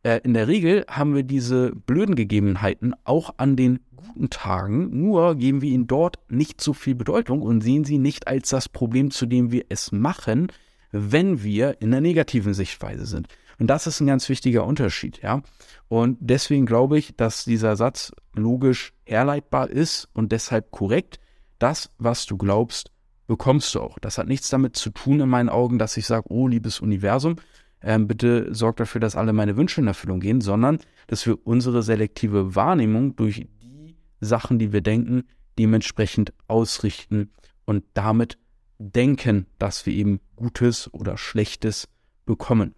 äh, 0.03 0.21
in 0.25 0.33
der 0.33 0.49
Regel 0.49 0.87
haben 0.89 1.15
wir 1.15 1.23
diese 1.23 1.73
blöden 1.75 2.17
Gegebenheiten 2.17 2.95
auch 3.05 3.35
an 3.37 3.55
den 3.55 3.81
guten 3.95 4.31
Tagen, 4.31 4.99
nur 4.99 5.35
geben 5.35 5.61
wir 5.61 5.71
ihnen 5.71 5.87
dort 5.87 6.19
nicht 6.31 6.63
so 6.63 6.73
viel 6.73 6.95
Bedeutung 6.95 7.43
und 7.43 7.61
sehen 7.61 7.85
sie 7.85 7.99
nicht 7.99 8.29
als 8.29 8.49
das 8.49 8.71
Problem, 8.71 9.11
zu 9.11 9.27
dem 9.27 9.53
wir 9.53 9.67
es 9.69 9.93
machen, 9.93 10.49
wenn 10.91 11.43
wir 11.43 11.83
in 11.83 11.91
der 11.91 12.01
negativen 12.01 12.55
Sichtweise 12.55 13.05
sind. 13.05 13.29
Und 13.61 13.67
das 13.67 13.87
ist 13.87 14.01
ein 14.01 14.07
ganz 14.07 14.29
wichtiger 14.31 14.65
Unterschied, 14.65 15.21
ja. 15.23 15.43
Und 15.89 16.17
deswegen 16.21 16.65
glaube 16.65 16.99
ich, 16.99 17.15
dass 17.15 17.45
dieser 17.45 17.77
Satz 17.77 18.11
logisch 18.35 18.95
herleitbar 19.05 19.69
ist 19.69 20.09
und 20.15 20.33
deshalb 20.33 20.71
korrekt. 20.71 21.21
Das, 21.59 21.91
was 21.99 22.25
du 22.25 22.39
glaubst, 22.39 22.91
bekommst 23.27 23.75
du 23.75 23.81
auch. 23.81 23.99
Das 23.99 24.17
hat 24.17 24.29
nichts 24.29 24.49
damit 24.49 24.77
zu 24.77 24.89
tun 24.89 25.21
in 25.21 25.29
meinen 25.29 25.51
Augen, 25.51 25.79
dass 25.79 25.99
ich 25.99 26.07
sage, 26.07 26.25
oh, 26.31 26.49
liebes 26.49 26.81
Universum, 26.81 27.37
ähm, 27.83 28.09
bitte 28.09 28.55
sorg 28.55 28.79
dafür, 28.79 29.01
dass 29.01 29.15
alle 29.15 29.35
meine 29.35 29.59
Wünsche 29.59 29.83
in 29.83 29.87
Erfüllung 29.87 30.21
gehen, 30.21 30.41
sondern 30.41 30.79
dass 31.07 31.27
wir 31.27 31.47
unsere 31.47 31.83
selektive 31.83 32.55
Wahrnehmung 32.55 33.15
durch 33.15 33.47
die 33.63 33.95
Sachen, 34.21 34.59
die 34.59 34.73
wir 34.73 34.81
denken, 34.81 35.25
dementsprechend 35.59 36.33
ausrichten 36.49 37.31
und 37.67 37.85
damit 37.93 38.39
denken, 38.79 39.47
dass 39.59 39.85
wir 39.85 39.93
eben 39.93 40.21
Gutes 40.35 40.93
oder 40.95 41.19
Schlechtes 41.19 41.89
bekommen. 42.25 42.75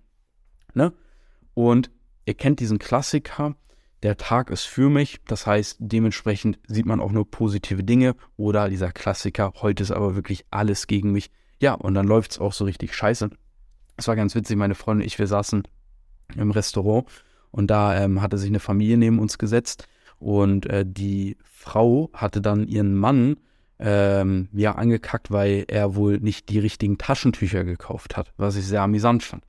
Ne? 0.74 0.92
Und 1.54 1.90
ihr 2.24 2.34
kennt 2.34 2.60
diesen 2.60 2.78
Klassiker, 2.78 3.56
der 4.02 4.16
Tag 4.16 4.50
ist 4.50 4.64
für 4.64 4.90
mich, 4.90 5.20
das 5.28 5.46
heißt, 5.46 5.76
dementsprechend 5.78 6.58
sieht 6.66 6.86
man 6.86 7.00
auch 7.00 7.12
nur 7.12 7.30
positive 7.30 7.84
Dinge 7.84 8.16
oder 8.36 8.68
dieser 8.68 8.90
Klassiker, 8.90 9.52
heute 9.62 9.82
ist 9.84 9.92
aber 9.92 10.16
wirklich 10.16 10.44
alles 10.50 10.88
gegen 10.88 11.12
mich. 11.12 11.30
Ja, 11.60 11.74
und 11.74 11.94
dann 11.94 12.08
läuft 12.08 12.32
es 12.32 12.38
auch 12.40 12.52
so 12.52 12.64
richtig 12.64 12.94
scheiße. 12.94 13.30
Es 13.96 14.08
war 14.08 14.16
ganz 14.16 14.34
witzig, 14.34 14.56
meine 14.56 14.74
Freundin 14.74 15.02
und 15.02 15.06
ich, 15.06 15.18
wir 15.18 15.28
saßen 15.28 15.62
im 16.34 16.50
Restaurant 16.50 17.06
und 17.52 17.70
da 17.70 18.02
ähm, 18.02 18.20
hatte 18.22 18.38
sich 18.38 18.48
eine 18.48 18.58
Familie 18.58 18.96
neben 18.96 19.20
uns 19.20 19.38
gesetzt 19.38 19.86
und 20.18 20.66
äh, 20.66 20.84
die 20.86 21.36
Frau 21.44 22.10
hatte 22.12 22.40
dann 22.40 22.66
ihren 22.66 22.96
Mann 22.96 23.36
ähm, 23.78 24.48
ja 24.52 24.74
angekackt, 24.74 25.30
weil 25.30 25.64
er 25.68 25.94
wohl 25.94 26.18
nicht 26.18 26.48
die 26.48 26.58
richtigen 26.58 26.98
Taschentücher 26.98 27.62
gekauft 27.62 28.16
hat, 28.16 28.32
was 28.36 28.56
ich 28.56 28.66
sehr 28.66 28.82
amüsant 28.82 29.22
fand. 29.22 29.44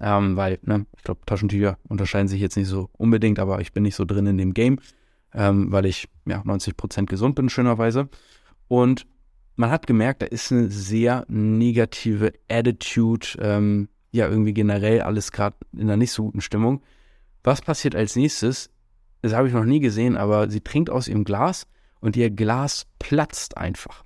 Ähm, 0.00 0.36
weil, 0.36 0.58
ne, 0.62 0.86
ich 0.96 1.04
glaube, 1.04 1.20
Taschentücher 1.26 1.78
unterscheiden 1.88 2.28
sich 2.28 2.40
jetzt 2.40 2.56
nicht 2.56 2.68
so 2.68 2.90
unbedingt, 2.92 3.38
aber 3.38 3.60
ich 3.60 3.72
bin 3.72 3.84
nicht 3.84 3.94
so 3.94 4.04
drin 4.04 4.26
in 4.26 4.38
dem 4.38 4.54
Game, 4.54 4.78
ähm, 5.32 5.70
weil 5.70 5.86
ich 5.86 6.08
ja 6.26 6.40
90% 6.40 7.06
gesund 7.06 7.34
bin, 7.36 7.48
schönerweise. 7.48 8.08
Und 8.68 9.06
man 9.56 9.70
hat 9.70 9.86
gemerkt, 9.86 10.22
da 10.22 10.26
ist 10.26 10.52
eine 10.52 10.68
sehr 10.68 11.24
negative 11.28 12.32
Attitude, 12.48 13.28
ähm, 13.40 13.88
ja, 14.10 14.28
irgendwie 14.28 14.54
generell 14.54 15.02
alles 15.02 15.32
gerade 15.32 15.56
in 15.72 15.82
einer 15.82 15.96
nicht 15.96 16.12
so 16.12 16.24
guten 16.24 16.40
Stimmung. 16.40 16.82
Was 17.42 17.62
passiert 17.62 17.94
als 17.94 18.16
nächstes? 18.16 18.70
Das 19.22 19.32
habe 19.32 19.48
ich 19.48 19.54
noch 19.54 19.64
nie 19.64 19.80
gesehen, 19.80 20.16
aber 20.16 20.50
sie 20.50 20.60
trinkt 20.60 20.90
aus 20.90 21.08
ihrem 21.08 21.24
Glas 21.24 21.66
und 22.00 22.16
ihr 22.16 22.30
Glas 22.30 22.86
platzt 22.98 23.56
einfach. 23.56 24.04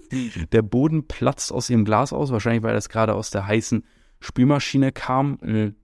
der 0.52 0.62
Boden 0.62 1.06
platzt 1.06 1.52
aus 1.52 1.70
ihrem 1.70 1.84
Glas 1.84 2.12
aus, 2.12 2.32
wahrscheinlich 2.32 2.62
weil 2.62 2.74
das 2.74 2.88
gerade 2.88 3.14
aus 3.14 3.30
der 3.30 3.46
heißen 3.46 3.84
Spülmaschine 4.24 4.90
kam 4.90 5.38
mhm. 5.42 5.74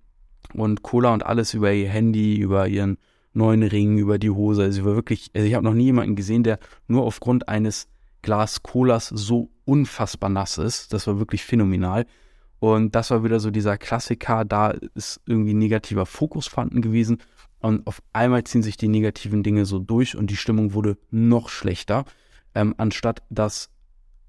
und 0.54 0.82
Cola 0.82 1.12
und 1.12 1.24
alles 1.24 1.52
über 1.54 1.72
ihr 1.72 1.88
Handy, 1.88 2.36
über 2.36 2.68
ihren 2.68 2.96
neuen 3.32 3.62
Ring, 3.62 3.98
über 3.98 4.18
die 4.18 4.30
Hose. 4.30 4.62
Also 4.62 4.84
wirklich, 4.84 5.30
also 5.34 5.46
ich 5.46 5.54
habe 5.54 5.64
noch 5.64 5.74
nie 5.74 5.84
jemanden 5.84 6.16
gesehen, 6.16 6.42
der 6.42 6.58
nur 6.88 7.04
aufgrund 7.04 7.48
eines 7.48 7.88
Glas 8.22 8.62
Colas 8.62 9.08
so 9.08 9.50
unfassbar 9.64 10.30
nass 10.30 10.58
ist. 10.58 10.92
Das 10.92 11.06
war 11.06 11.18
wirklich 11.18 11.44
phänomenal. 11.44 12.06
Und 12.58 12.94
das 12.94 13.10
war 13.10 13.24
wieder 13.24 13.40
so 13.40 13.50
dieser 13.50 13.78
Klassiker, 13.78 14.44
da 14.44 14.70
ist 14.94 15.20
irgendwie 15.26 15.54
negativer 15.54 16.06
Fokus 16.06 16.46
vorhanden 16.46 16.82
gewesen. 16.82 17.18
Und 17.58 17.86
auf 17.86 18.02
einmal 18.12 18.44
ziehen 18.44 18.62
sich 18.62 18.76
die 18.76 18.88
negativen 18.88 19.42
Dinge 19.42 19.66
so 19.66 19.78
durch 19.78 20.16
und 20.16 20.30
die 20.30 20.36
Stimmung 20.36 20.72
wurde 20.72 20.96
noch 21.10 21.50
schlechter, 21.50 22.04
ähm, 22.54 22.74
anstatt 22.78 23.22
das 23.28 23.70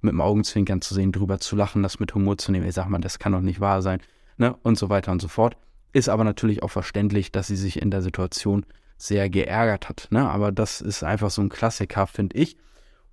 mit 0.02 0.14
dem 0.14 0.22
Augenzwinkern 0.22 0.82
zu 0.82 0.94
sehen, 0.94 1.12
drüber 1.12 1.40
zu 1.40 1.56
lachen, 1.56 1.84
das 1.84 2.00
mit 2.00 2.14
Humor 2.16 2.38
zu 2.38 2.52
nehmen. 2.52 2.68
Ich 2.68 2.76
sag 2.76 2.90
mal, 2.90 3.00
das 3.00 3.20
kann 3.20 3.34
doch 3.34 3.42
nicht 3.42 3.60
wahr 3.60 3.82
sein, 3.82 4.02
ne? 4.38 4.56
Und 4.64 4.78
so 4.78 4.90
weiter 4.90 5.12
und 5.12 5.22
so 5.22 5.28
fort. 5.28 5.58
Ist 5.94 6.10
aber 6.10 6.24
natürlich 6.24 6.64
auch 6.64 6.70
verständlich, 6.70 7.32
dass 7.32 7.48
sie 7.48 7.56
sich 7.56 7.82
in 7.82 7.92
der 7.92 8.02
Situation 8.02 8.66
sehr 8.98 9.30
geärgert 9.30 9.90
hat, 9.90 10.08
ne? 10.12 10.30
Aber 10.30 10.52
das 10.52 10.82
ist 10.82 11.04
einfach 11.04 11.32
so 11.32 11.42
ein 11.42 11.50
Klassiker, 11.50 12.08
finde 12.08 12.38
ich. 12.38 12.58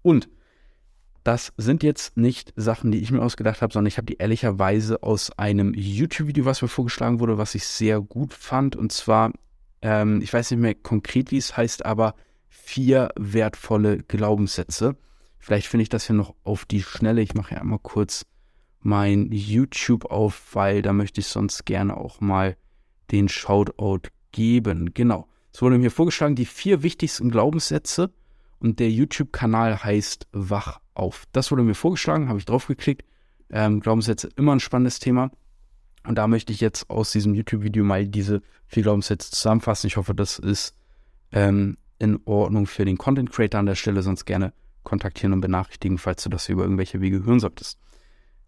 Und 0.02 0.28
das 1.25 1.52
sind 1.59 1.83
jetzt 1.83 2.16
nicht 2.16 2.54
Sachen, 2.57 2.90
die 2.90 3.00
ich 3.00 3.11
mir 3.11 3.21
ausgedacht 3.21 3.61
habe, 3.61 3.73
sondern 3.73 3.88
ich 3.88 3.99
habe 3.99 4.07
die 4.07 4.16
ehrlicherweise 4.16 5.02
aus 5.02 5.30
einem 5.38 5.75
YouTube-Video, 5.75 6.45
was 6.45 6.62
mir 6.62 6.68
vorgeschlagen 6.68 7.21
wurde, 7.21 7.37
was 7.37 7.54
ich 7.54 7.66
sehr 7.66 8.00
gut 8.00 8.33
fand. 8.33 8.76
Und 8.76 8.92
zwar, 8.92 9.33
ähm, 9.83 10.23
ich 10.23 10.33
weiß 10.33 10.50
nicht 10.50 10.61
mehr 10.61 10.75
konkret, 10.75 11.30
wie 11.30 11.37
es 11.37 11.57
heißt, 11.57 11.85
aber 11.85 12.14
vier 12.49 13.11
wertvolle 13.16 13.99
Glaubenssätze. 13.99 14.97
Vielleicht 15.49 15.69
finde 15.69 15.85
ich 15.85 15.88
das 15.88 16.07
hier 16.07 16.14
noch 16.14 16.35
auf 16.45 16.67
die 16.67 16.83
Schnelle. 16.83 17.23
Ich 17.23 17.35
mache 17.35 17.55
ja 17.55 17.62
einmal 17.62 17.78
kurz 17.78 18.26
mein 18.81 19.33
YouTube 19.33 20.05
auf, 20.05 20.55
weil 20.55 20.83
da 20.83 20.93
möchte 20.93 21.23
ich 21.23 21.26
sonst 21.26 21.64
gerne 21.64 21.97
auch 21.97 22.21
mal 22.21 22.59
den 23.12 23.31
Shoutout 23.31 24.11
geben. 24.31 24.93
Genau. 24.93 25.26
Es 25.50 25.62
wurde 25.62 25.78
mir 25.78 25.90
vorgeschlagen, 25.90 26.35
die 26.35 26.45
vier 26.45 26.83
wichtigsten 26.83 27.31
Glaubenssätze 27.31 28.12
und 28.59 28.78
der 28.78 28.90
YouTube-Kanal 28.90 29.83
heißt 29.83 30.28
Wach 30.33 30.83
auf. 30.93 31.25
Das 31.33 31.50
wurde 31.50 31.62
mir 31.62 31.75
vorgeschlagen, 31.75 32.28
habe 32.28 32.38
ich 32.38 32.45
draufgeklickt. 32.45 33.07
Ähm, 33.49 33.81
Glaubenssätze 33.81 34.28
immer 34.37 34.55
ein 34.55 34.61
spannendes 34.61 34.99
Thema. 34.99 35.31
Und 36.07 36.17
da 36.17 36.28
möchte 36.28 36.52
ich 36.52 36.61
jetzt 36.61 36.90
aus 36.90 37.12
diesem 37.12 37.35
YouTube-Video 37.35 37.85
mal 37.85 38.07
diese 38.07 38.43
vier 38.67 38.83
Glaubenssätze 38.83 39.31
zusammenfassen. 39.31 39.87
Ich 39.87 39.97
hoffe, 39.97 40.14
das 40.14 40.38
ist 40.38 40.75
ähm, 41.33 41.78
in 41.99 42.21
Ordnung 42.26 42.67
für 42.67 42.85
den 42.85 42.99
Content 42.99 43.33
Creator 43.33 43.61
an 43.61 43.67
der 43.67 43.76
Stelle, 43.76 44.02
sonst 44.02 44.26
gerne 44.26 44.52
kontaktieren 44.83 45.33
und 45.33 45.41
benachrichtigen, 45.41 45.99
falls 45.99 46.23
du 46.23 46.29
das 46.31 46.49
über 46.49 46.63
irgendwelche 46.63 47.01
Wege 47.01 47.25
hören 47.25 47.41
solltest. 47.41 47.79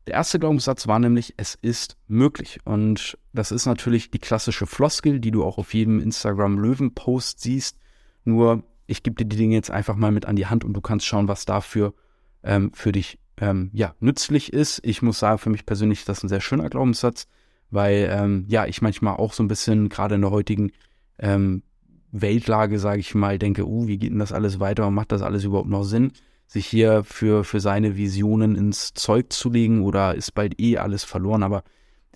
Der 0.07 0.15
erste 0.15 0.39
Glaubenssatz 0.39 0.87
war 0.87 0.99
nämlich, 0.99 1.35
es 1.37 1.57
ist 1.61 1.97
möglich. 2.09 2.59
Und 2.65 3.19
das 3.33 3.53
ist 3.53 3.67
natürlich 3.67 4.11
die 4.11 4.19
klassische 4.19 4.67
Floskel, 4.67 5.21
die 5.21 5.31
du 5.31 5.45
auch 5.45 5.59
auf 5.59 5.75
jedem 5.75 6.01
Instagram-Löwen-Post 6.01 7.41
siehst. 7.41 7.77
Nur, 8.25 8.65
ich 8.87 9.03
gebe 9.03 9.17
dir 9.17 9.27
die 9.27 9.37
Dinge 9.37 9.55
jetzt 9.55 9.71
einfach 9.71 9.97
mal 9.97 10.11
mit 10.11 10.27
an 10.27 10.37
die 10.37 10.47
Hand 10.47 10.65
und 10.65 10.73
du 10.73 10.81
kannst 10.81 11.07
schauen, 11.07 11.29
was 11.29 11.45
dafür 11.45 11.95
ähm, 12.43 12.73
für 12.73 12.93
dich 12.93 13.19
ähm, 13.37 13.71
ja, 13.73 13.95
nützlich 14.01 14.53
ist. 14.53 14.81
Ich 14.85 15.03
muss 15.03 15.19
sagen, 15.19 15.39
für 15.39 15.51
mich 15.51 15.67
persönlich 15.67 16.01
ist 16.01 16.09
das 16.09 16.23
ein 16.23 16.29
sehr 16.29 16.41
schöner 16.41 16.71
Glaubenssatz, 16.71 17.27
weil 17.71 18.09
ähm, 18.11 18.47
ja, 18.49 18.67
ich 18.67 18.83
manchmal 18.83 19.17
auch 19.17 19.33
so 19.33 19.43
ein 19.43 19.49
bisschen, 19.49 19.91
gerade 19.91 20.15
in 20.15 20.23
der 20.23 20.31
heutigen 20.31 20.73
ähm, 21.19 21.63
Weltlage, 22.12 22.79
sage 22.79 23.00
ich 23.00 23.14
mal, 23.14 23.38
denke, 23.38 23.67
uh, 23.67 23.87
wie 23.87 23.99
geht 23.99 24.12
denn 24.12 24.19
das 24.19 24.33
alles 24.33 24.61
weiter 24.61 24.87
und 24.87 24.95
macht 24.95 25.12
das 25.12 25.23
alles 25.23 25.45
überhaupt 25.45 25.69
noch 25.69 25.85
Sinn? 25.85 26.12
sich 26.50 26.67
hier 26.67 27.05
für, 27.05 27.45
für 27.45 27.61
seine 27.61 27.97
Visionen 27.97 28.57
ins 28.57 28.93
Zeug 28.95 29.33
zu 29.33 29.50
legen 29.50 29.85
oder 29.85 30.17
ist 30.17 30.33
bald 30.33 30.61
eh 30.61 30.79
alles 30.79 31.05
verloren. 31.05 31.45
Aber 31.45 31.62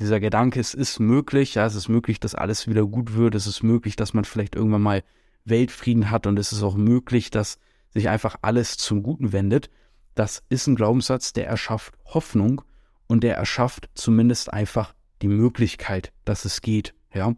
dieser 0.00 0.18
Gedanke, 0.18 0.58
es 0.58 0.74
ist 0.74 0.98
möglich, 0.98 1.54
ja, 1.54 1.66
es 1.66 1.76
ist 1.76 1.88
möglich, 1.88 2.18
dass 2.18 2.34
alles 2.34 2.66
wieder 2.66 2.84
gut 2.84 3.14
wird, 3.14 3.36
es 3.36 3.46
ist 3.46 3.62
möglich, 3.62 3.94
dass 3.94 4.12
man 4.12 4.24
vielleicht 4.24 4.56
irgendwann 4.56 4.82
mal 4.82 5.04
Weltfrieden 5.44 6.10
hat 6.10 6.26
und 6.26 6.36
es 6.36 6.50
ist 6.50 6.64
auch 6.64 6.74
möglich, 6.74 7.30
dass 7.30 7.58
sich 7.90 8.08
einfach 8.08 8.34
alles 8.42 8.76
zum 8.76 9.04
Guten 9.04 9.32
wendet. 9.32 9.70
Das 10.16 10.42
ist 10.48 10.66
ein 10.66 10.74
Glaubenssatz, 10.74 11.32
der 11.32 11.46
erschafft 11.46 11.94
Hoffnung 12.04 12.62
und 13.06 13.22
der 13.22 13.36
erschafft 13.36 13.88
zumindest 13.94 14.52
einfach 14.52 14.94
die 15.22 15.28
Möglichkeit, 15.28 16.12
dass 16.24 16.44
es 16.44 16.60
geht, 16.60 16.92
ja. 17.14 17.34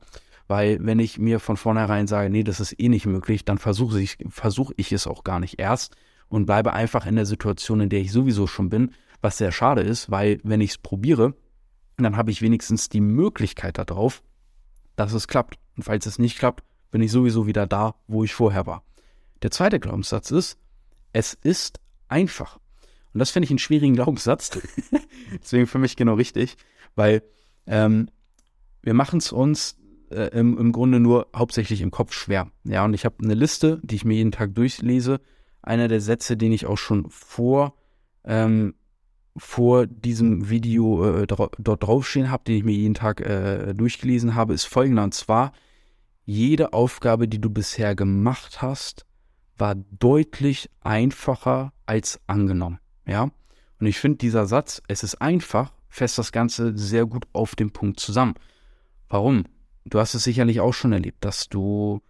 Weil 0.49 0.79
wenn 0.81 0.99
ich 0.99 1.19
mir 1.19 1.41
von 1.41 1.57
vornherein 1.57 2.07
sage, 2.07 2.31
nee, 2.31 2.45
das 2.45 2.61
ist 2.61 2.79
eh 2.79 2.89
nicht 2.89 3.07
möglich, 3.07 3.45
dann 3.45 3.59
versuche 3.59 4.01
ich, 4.01 4.19
versuche 4.29 4.75
ich 4.77 4.93
es 4.93 5.07
auch 5.07 5.25
gar 5.25 5.41
nicht 5.41 5.59
erst, 5.59 5.97
und 6.29 6.47
bleibe 6.47 6.73
einfach 6.73 7.07
in 7.07 7.17
der 7.17 7.27
Situation, 7.27 7.81
in 7.81 7.89
der 7.89 8.01
ich 8.01 8.13
sowieso 8.13 8.47
schon 8.47 8.69
bin, 8.69 8.93
was 9.21 9.39
sehr 9.39 9.53
schade 9.53 9.83
ist, 9.83 10.11
weil 10.11 10.41
wenn 10.43 10.61
ich 10.61 10.71
es 10.71 10.79
probiere, 10.79 11.35
dann 11.97 12.17
habe 12.17 12.31
ich 12.31 12.43
wenigstens 12.43 12.89
die 12.89 13.01
Möglichkeit 13.01 13.79
darauf, 13.79 14.23
dass 14.97 15.13
es 15.13 15.29
klappt. 15.29 15.59
Und 15.77 15.85
falls 15.85 16.07
es 16.07 16.19
nicht 16.19 16.39
klappt, 16.39 16.65
bin 16.91 17.01
ich 17.01 17.11
sowieso 17.11 17.47
wieder 17.47 17.67
da, 17.67 17.95
wo 18.07 18.25
ich 18.25 18.35
vorher 18.35 18.67
war. 18.67 18.83
Der 19.43 19.51
zweite 19.51 19.81
Glaubenssatz 19.81 20.31
ist, 20.31 20.59
es 21.13 21.35
ist 21.35 21.81
einfach. 22.09 22.59
Und 23.13 23.21
das 23.21 23.31
finde 23.31 23.45
ich 23.45 23.51
einen 23.51 23.59
schwierigen 23.59 23.95
Glaubenssatz. 23.95 24.59
Deswegen 25.43 25.67
für 25.67 25.79
mich 25.79 25.97
genau 25.97 26.15
richtig, 26.15 26.57
weil 26.95 27.23
ähm, 27.67 28.11
wir 28.83 28.95
machen 28.95 29.19
es 29.19 29.33
uns 29.33 29.79
äh, 30.11 30.29
im, 30.39 30.59
im 30.59 30.73
Grunde 30.73 31.01
nur 31.01 31.29
hauptsächlich 31.35 31.81
im 31.81 31.91
Kopf 31.91 32.13
schwer. 32.13 32.51
Ja, 32.65 32.85
und 32.85 32.95
ich 32.95 33.05
habe 33.05 33.17
eine 33.23 33.35
Liste, 33.35 33.81
die 33.83 33.97
ich 33.97 34.05
mir 34.05 34.15
jeden 34.15 34.33
Tag 34.33 34.55
durchlese, 34.55 35.21
einer 35.63 35.89
der 35.89 36.01
Sätze, 36.01 36.37
den 36.37 36.53
ich 36.53 36.67
auch 36.67 36.79
schon 36.79 37.11
vor, 37.11 37.75
ähm, 38.25 38.75
vor 39.37 39.87
diesem 39.87 40.49
Video 40.49 41.23
äh, 41.23 41.27
dort 41.27 41.83
draufstehen 41.83 42.31
habe, 42.31 42.45
den 42.45 42.57
ich 42.57 42.65
mir 42.65 42.73
jeden 42.73 42.95
Tag 42.95 43.21
äh, 43.21 43.75
durchgelesen 43.75 44.35
habe, 44.35 44.55
ist 44.55 44.65
folgender. 44.65 45.05
Und 45.05 45.15
zwar, 45.15 45.53
jede 46.25 46.73
Aufgabe, 46.73 47.29
die 47.29 47.41
du 47.41 47.51
bisher 47.51 47.95
gemacht 47.95 48.63
hast, 48.63 49.07
war 49.59 49.75
deutlich 49.75 50.71
einfacher 50.81 51.73
als 51.85 52.21
angenommen. 52.27 52.79
Ja. 53.07 53.31
Und 53.79 53.87
ich 53.87 53.99
finde 53.99 54.19
dieser 54.19 54.47
Satz, 54.47 54.83
es 54.89 55.03
ist 55.03 55.17
einfach, 55.17 55.73
fest 55.89 56.19
das 56.19 56.33
Ganze 56.33 56.77
sehr 56.77 57.07
gut 57.07 57.27
auf 57.33 57.55
den 57.55 57.71
Punkt 57.71 58.01
zusammen. 58.01 58.35
Warum? 59.09 59.45
Du 59.89 60.01
hast 60.01 60.15
es 60.15 60.25
sicherlich 60.25 60.61
auch 60.61 60.75
schon 60.75 60.93
erlebt, 60.93 61.25
dass 61.25 61.49
du 61.49 62.03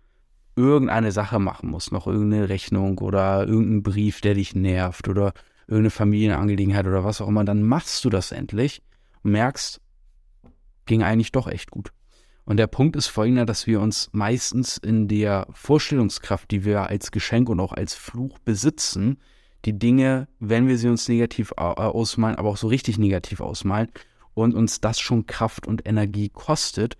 irgendeine 0.56 1.12
Sache 1.12 1.38
machen 1.38 1.70
musst, 1.70 1.92
noch 1.92 2.06
irgendeine 2.06 2.48
Rechnung 2.48 2.98
oder 2.98 3.46
irgendeinen 3.46 3.82
Brief, 3.82 4.22
der 4.22 4.34
dich 4.34 4.54
nervt 4.54 5.08
oder 5.08 5.34
irgendeine 5.66 5.90
Familienangelegenheit 5.90 6.86
oder 6.86 7.04
was 7.04 7.20
auch 7.20 7.28
immer, 7.28 7.44
dann 7.44 7.62
machst 7.62 8.04
du 8.04 8.10
das 8.10 8.32
endlich 8.32 8.82
und 9.22 9.32
merkst, 9.32 9.80
ging 10.86 11.02
eigentlich 11.02 11.32
doch 11.32 11.48
echt 11.48 11.70
gut. 11.70 11.92
Und 12.46 12.56
der 12.56 12.68
Punkt 12.68 12.96
ist 12.96 13.08
folgender, 13.08 13.44
dass 13.44 13.66
wir 13.66 13.80
uns 13.80 14.08
meistens 14.12 14.78
in 14.78 15.08
der 15.08 15.46
Vorstellungskraft, 15.52 16.50
die 16.50 16.64
wir 16.64 16.86
als 16.86 17.10
Geschenk 17.10 17.48
und 17.50 17.60
auch 17.60 17.72
als 17.72 17.92
Fluch 17.92 18.38
besitzen, 18.38 19.18
die 19.64 19.78
Dinge, 19.78 20.28
wenn 20.38 20.68
wir 20.68 20.78
sie 20.78 20.88
uns 20.88 21.08
negativ 21.08 21.52
ausmalen, 21.56 22.36
aber 22.36 22.48
auch 22.48 22.56
so 22.56 22.68
richtig 22.68 22.98
negativ 22.98 23.40
ausmalen 23.40 23.88
und 24.32 24.54
uns 24.54 24.80
das 24.80 25.00
schon 25.00 25.26
Kraft 25.26 25.66
und 25.66 25.86
Energie 25.86 26.28
kostet, 26.28 26.96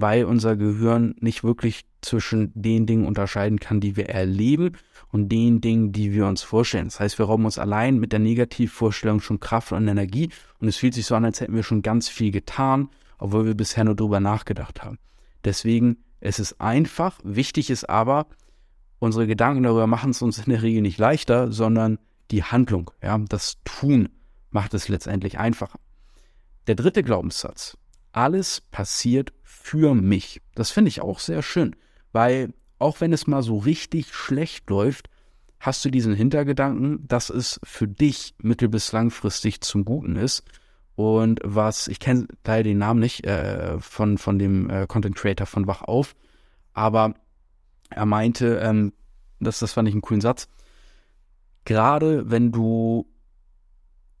weil 0.00 0.24
unser 0.24 0.56
Gehirn 0.56 1.14
nicht 1.20 1.44
wirklich 1.44 1.84
zwischen 2.00 2.52
den 2.54 2.86
Dingen 2.86 3.06
unterscheiden 3.06 3.58
kann, 3.58 3.80
die 3.80 3.96
wir 3.96 4.08
erleben 4.08 4.72
und 5.10 5.30
den 5.30 5.60
Dingen, 5.60 5.92
die 5.92 6.12
wir 6.12 6.26
uns 6.26 6.42
vorstellen. 6.42 6.86
Das 6.86 7.00
heißt, 7.00 7.18
wir 7.18 7.26
rauben 7.26 7.44
uns 7.44 7.58
allein 7.58 7.98
mit 7.98 8.12
der 8.12 8.20
Negativvorstellung 8.20 9.20
schon 9.20 9.40
Kraft 9.40 9.72
und 9.72 9.88
Energie 9.88 10.30
und 10.60 10.68
es 10.68 10.76
fühlt 10.76 10.94
sich 10.94 11.06
so 11.06 11.14
an, 11.14 11.24
als 11.24 11.40
hätten 11.40 11.54
wir 11.54 11.62
schon 11.62 11.82
ganz 11.82 12.08
viel 12.08 12.30
getan, 12.30 12.88
obwohl 13.18 13.46
wir 13.46 13.54
bisher 13.54 13.84
nur 13.84 13.96
darüber 13.96 14.20
nachgedacht 14.20 14.82
haben. 14.82 14.98
Deswegen, 15.44 15.98
es 16.20 16.38
ist 16.38 16.60
einfach, 16.60 17.18
wichtig 17.24 17.70
ist 17.70 17.88
aber, 17.88 18.26
unsere 18.98 19.26
Gedanken 19.26 19.62
darüber 19.62 19.86
machen 19.86 20.10
es 20.10 20.22
uns 20.22 20.38
in 20.38 20.50
der 20.50 20.62
Regel 20.62 20.82
nicht 20.82 20.98
leichter, 20.98 21.52
sondern 21.52 21.98
die 22.30 22.44
Handlung, 22.44 22.90
ja, 23.02 23.18
das 23.18 23.58
Tun 23.64 24.10
macht 24.50 24.74
es 24.74 24.88
letztendlich 24.88 25.38
einfacher. 25.38 25.78
Der 26.66 26.74
dritte 26.74 27.02
Glaubenssatz, 27.02 27.78
alles 28.18 28.62
passiert 28.72 29.32
für 29.44 29.94
mich. 29.94 30.42
Das 30.56 30.72
finde 30.72 30.88
ich 30.88 31.00
auch 31.00 31.20
sehr 31.20 31.40
schön, 31.40 31.76
weil 32.10 32.52
auch 32.80 33.00
wenn 33.00 33.12
es 33.12 33.28
mal 33.28 33.44
so 33.44 33.58
richtig 33.58 34.12
schlecht 34.12 34.68
läuft, 34.68 35.08
hast 35.60 35.84
du 35.84 35.90
diesen 35.90 36.14
Hintergedanken, 36.14 37.06
dass 37.06 37.30
es 37.30 37.60
für 37.62 37.86
dich 37.86 38.34
mittel- 38.42 38.68
bis 38.68 38.90
langfristig 38.90 39.60
zum 39.60 39.84
Guten 39.84 40.16
ist. 40.16 40.42
Und 40.96 41.38
was, 41.44 41.86
ich 41.86 42.00
kenne 42.00 42.26
leider 42.44 42.64
den 42.64 42.78
Namen 42.78 42.98
nicht 42.98 43.24
äh, 43.24 43.78
von, 43.78 44.18
von 44.18 44.36
dem 44.40 44.68
äh, 44.68 44.88
Content 44.88 45.14
Creator 45.14 45.46
von 45.46 45.68
Wach 45.68 45.82
auf, 45.82 46.16
aber 46.72 47.14
er 47.90 48.04
meinte, 48.04 48.58
ähm, 48.60 48.92
das, 49.38 49.60
das 49.60 49.72
fand 49.74 49.86
ich 49.86 49.94
einen 49.94 50.02
coolen 50.02 50.20
Satz, 50.20 50.48
gerade 51.64 52.28
wenn 52.28 52.50
du 52.50 53.06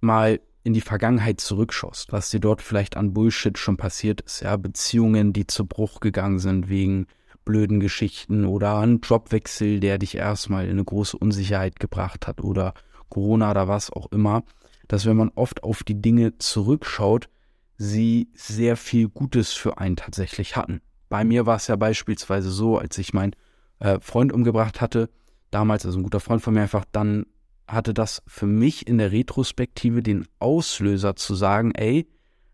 mal 0.00 0.40
in 0.64 0.74
die 0.74 0.80
Vergangenheit 0.80 1.40
zurückschaust, 1.40 2.12
was 2.12 2.30
dir 2.30 2.40
dort 2.40 2.62
vielleicht 2.62 2.96
an 2.96 3.14
Bullshit 3.14 3.56
schon 3.58 3.76
passiert 3.76 4.20
ist, 4.20 4.40
ja, 4.40 4.56
Beziehungen, 4.56 5.32
die 5.32 5.46
zu 5.46 5.66
Bruch 5.66 6.00
gegangen 6.00 6.38
sind 6.38 6.68
wegen 6.68 7.06
blöden 7.44 7.80
Geschichten 7.80 8.44
oder 8.44 8.78
ein 8.78 9.00
Jobwechsel, 9.00 9.80
der 9.80 9.98
dich 9.98 10.16
erstmal 10.16 10.64
in 10.64 10.72
eine 10.72 10.84
große 10.84 11.16
Unsicherheit 11.16 11.80
gebracht 11.80 12.26
hat 12.26 12.42
oder 12.42 12.74
Corona 13.08 13.50
oder 13.50 13.68
was 13.68 13.90
auch 13.90 14.12
immer, 14.12 14.42
dass 14.86 15.06
wenn 15.06 15.16
man 15.16 15.30
oft 15.34 15.62
auf 15.62 15.82
die 15.82 16.00
Dinge 16.00 16.36
zurückschaut, 16.36 17.30
sie 17.78 18.28
sehr 18.34 18.76
viel 18.76 19.08
Gutes 19.08 19.52
für 19.52 19.78
einen 19.78 19.96
tatsächlich 19.96 20.56
hatten. 20.56 20.82
Bei 21.08 21.24
mir 21.24 21.46
war 21.46 21.56
es 21.56 21.68
ja 21.68 21.76
beispielsweise 21.76 22.50
so, 22.50 22.76
als 22.76 22.98
ich 22.98 23.14
meinen 23.14 23.34
äh, 23.78 23.98
Freund 24.00 24.32
umgebracht 24.32 24.80
hatte, 24.80 25.08
damals, 25.50 25.86
also 25.86 25.98
ein 25.98 26.02
guter 26.02 26.20
Freund 26.20 26.42
von 26.42 26.52
mir 26.52 26.62
einfach, 26.62 26.84
dann 26.92 27.24
hatte 27.68 27.94
das 27.94 28.22
für 28.26 28.46
mich 28.46 28.88
in 28.88 28.98
der 28.98 29.12
Retrospektive 29.12 30.02
den 30.02 30.26
Auslöser 30.38 31.14
zu 31.16 31.34
sagen, 31.34 31.72
ey, 31.74 32.08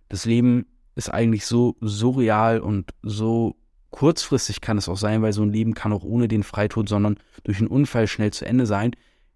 das 0.09 0.25
Leben 0.25 0.67
ist 0.97 1.09
eigentlich 1.09 1.47
so 1.47 1.77
surreal 1.81 2.61
und 2.61 2.93
so 3.03 3.57
kurzfristig 3.91 4.61
kann 4.61 4.77
es 4.77 4.89
auch 4.89 4.97
sein, 4.97 5.23
weil 5.23 5.33
so 5.33 5.43
ein 5.43 5.53
Leben 5.53 5.75
kann 5.75 5.93
auch 5.93 6.03
ohne 6.03 6.27
den 6.27 6.43
Freitod, 6.43 6.89
sondern 6.89 7.17
durch 7.45 7.59
einen 7.59 7.69
Unfall 7.69 8.09
schnell 8.09 8.33
zu 8.33 8.45
Ende 8.45 8.67
sein. 8.67 8.91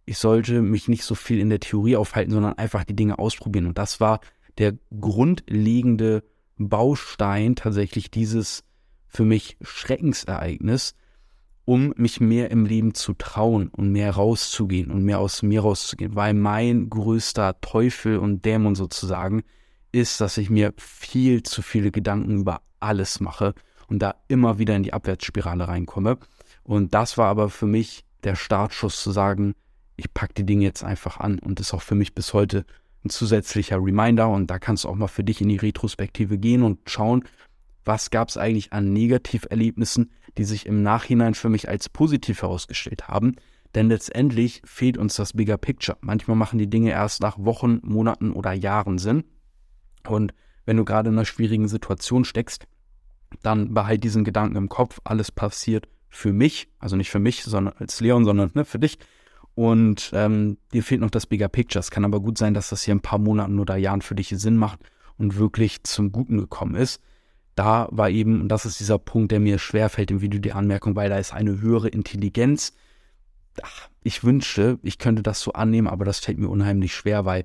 Ich 0.05 0.19
sollte 0.19 0.63
mich 0.63 0.89
nicht 0.89 1.05
so 1.05 1.15
viel 1.15 1.39
in 1.39 1.49
der 1.49 1.61
Theorie 1.61 1.97
aufhalten, 1.97 2.33
sondern 2.33 2.55
einfach 2.55 2.85
die 2.85 2.97
Dinge 2.97 3.19
ausprobieren. 3.19 3.67
Und 3.67 3.79
das 3.79 4.01
war 4.01 4.21
der 4.59 4.75
grundlegende 5.01 6.25
Baustein 6.57 7.55
tatsächlich 7.55 8.11
dieses 8.11 8.65
für 9.07 9.25
mich 9.25 9.57
Schreckensereignis, 9.63 10.95
um 11.69 11.93
mich 11.99 12.19
mehr 12.19 12.51
im 12.51 12.65
Leben 12.65 12.95
zu 12.95 13.13
trauen 13.13 13.69
und 13.69 13.93
mehr 13.93 14.13
rauszugehen 14.13 14.91
und 14.91 15.03
mehr 15.03 15.19
aus 15.19 15.43
mir 15.43 15.61
rauszugehen, 15.61 16.17
weil 16.17 16.33
mein 16.33 16.89
größter 16.89 17.61
Teufel 17.61 18.17
und 18.17 18.47
Dämon 18.47 18.75
sozusagen 18.75 19.43
ist, 19.93 20.23
dass 20.23 20.39
ich 20.39 20.49
mir 20.49 20.73
viel 20.79 21.43
zu 21.43 21.61
viele 21.61 21.91
Gedanken 21.91 22.39
über 22.39 22.63
alles 22.81 23.21
mache 23.21 23.53
und 23.87 23.99
da 23.99 24.15
immer 24.29 24.59
wieder 24.59 24.77
in 24.77 24.83
die 24.83 24.95
Abwärtsspirale 24.95 25.69
reinkomme. 25.69 26.17
Und 26.63 26.95
das 26.95 27.19
war 27.19 27.27
aber 27.27 27.51
für 27.51 27.67
mich 27.67 28.07
der 28.25 28.35
Startschuss 28.35 29.03
zu 29.03 29.11
sagen, 29.11 29.55
ich 29.97 30.15
packe 30.15 30.33
die 30.33 30.47
Dinge 30.47 30.65
jetzt 30.65 30.85
einfach 30.85 31.21
an 31.21 31.39
und 31.39 31.61
ist 31.61 31.75
auch 31.75 31.83
für 31.83 31.95
mich 31.95 32.15
bis 32.15 32.33
heute 32.33 32.65
ein 33.05 33.11
zusätzlicher 33.11 33.77
Reminder 33.77 34.31
und 34.31 34.47
da 34.47 34.59
kannst 34.59 34.85
du 34.85 34.89
auch 34.89 34.95
mal 34.95 35.07
für 35.07 35.23
dich 35.23 35.43
in 35.43 35.51
die 35.51 35.57
Retrospektive 35.57 36.39
gehen 36.39 36.63
und 36.63 36.89
schauen, 36.89 37.25
was 37.85 38.09
gab 38.11 38.31
es 38.31 38.39
eigentlich 38.39 38.73
an 38.73 38.95
Negativerlebnissen, 38.95 40.11
die 40.37 40.45
sich 40.45 40.67
im 40.67 40.83
Nachhinein 40.83 41.35
für 41.35 41.49
mich 41.49 41.69
als 41.69 41.89
positiv 41.89 42.43
herausgestellt 42.43 43.09
haben. 43.09 43.37
Denn 43.75 43.89
letztendlich 43.89 44.63
fehlt 44.65 44.97
uns 44.97 45.17
das 45.17 45.35
Bigger 45.35 45.59
Picture. 45.59 45.99
Manchmal 46.01 46.37
machen 46.37 46.59
die 46.59 46.71
Dinge 46.71 46.91
erst 46.91 47.21
nach 47.21 47.39
Wochen, 47.39 47.81
Monaten 47.83 48.33
oder 48.33 48.53
Jahren 48.53 48.99
Sinn. 48.99 49.25
Und 50.07 50.33
wenn 50.65 50.77
du 50.77 50.85
gerade 50.85 51.11
in 51.11 51.17
einer 51.17 51.25
schwierigen 51.25 51.69
Situation 51.69 52.25
steckst, 52.25 52.67
dann 53.43 53.75
behalt 53.75 54.05
diesen 54.05 54.25
Gedanken 54.25 54.57
im 54.57 54.69
Kopf, 54.69 55.01
alles 55.05 55.31
passiert 55.31 55.89
für 56.09 56.33
mich, 56.33 56.69
also 56.79 56.97
nicht 56.97 57.11
für 57.11 57.19
mich, 57.19 57.45
sondern 57.45 57.75
als 57.79 58.01
Leon, 58.01 58.25
sondern 58.25 58.51
ne, 58.55 58.65
für 58.65 58.79
dich. 58.79 58.99
Und 59.55 60.11
ähm, 60.15 60.57
dir 60.73 60.83
fehlt 60.83 61.03
noch 61.03 61.11
das 61.11 61.27
Bigger 61.27 61.49
Picture. 61.49 61.81
Es 61.81 61.91
kann 61.91 62.05
aber 62.05 62.21
gut 62.21 62.39
sein, 62.39 62.55
dass 62.55 62.71
das 62.71 62.85
hier 62.85 62.95
ein 62.95 63.01
paar 63.01 63.19
Monaten 63.19 63.59
oder 63.59 63.77
Jahren 63.77 64.03
für 64.03 64.15
dich 64.15 64.29
Sinn 64.29 64.57
macht 64.57 64.81
und 65.19 65.37
wirklich 65.37 65.83
zum 65.85 66.11
Guten 66.13 66.39
gekommen 66.39 66.75
ist 66.75 67.03
da 67.59 67.89
war 67.91 68.09
eben, 68.11 68.41
und 68.41 68.49
das 68.49 68.67
ist 68.67 68.79
dieser 68.79 68.99
Punkt, 68.99 69.33
der 69.33 69.41
mir 69.41 69.59
schwerfällt 69.59 70.11
im 70.11 70.21
Video, 70.21 70.41
die 70.41 70.53
Anmerkung, 70.53 70.95
weil 70.95 71.09
da 71.11 71.19
ist 71.19 71.33
eine 71.33 71.61
höhere 71.61 71.89
Intelligenz. 71.89 72.73
Ach, 73.63 73.89
ich 74.05 74.23
wünschte, 74.23 74.79
ich 74.83 74.99
könnte 74.99 75.23
das 75.23 75.41
so 75.41 75.53
annehmen, 75.53 75.89
aber 75.89 76.05
das 76.05 76.21
fällt 76.21 76.39
mir 76.39 76.49
unheimlich 76.49 76.95
schwer, 76.95 77.25
weil 77.25 77.45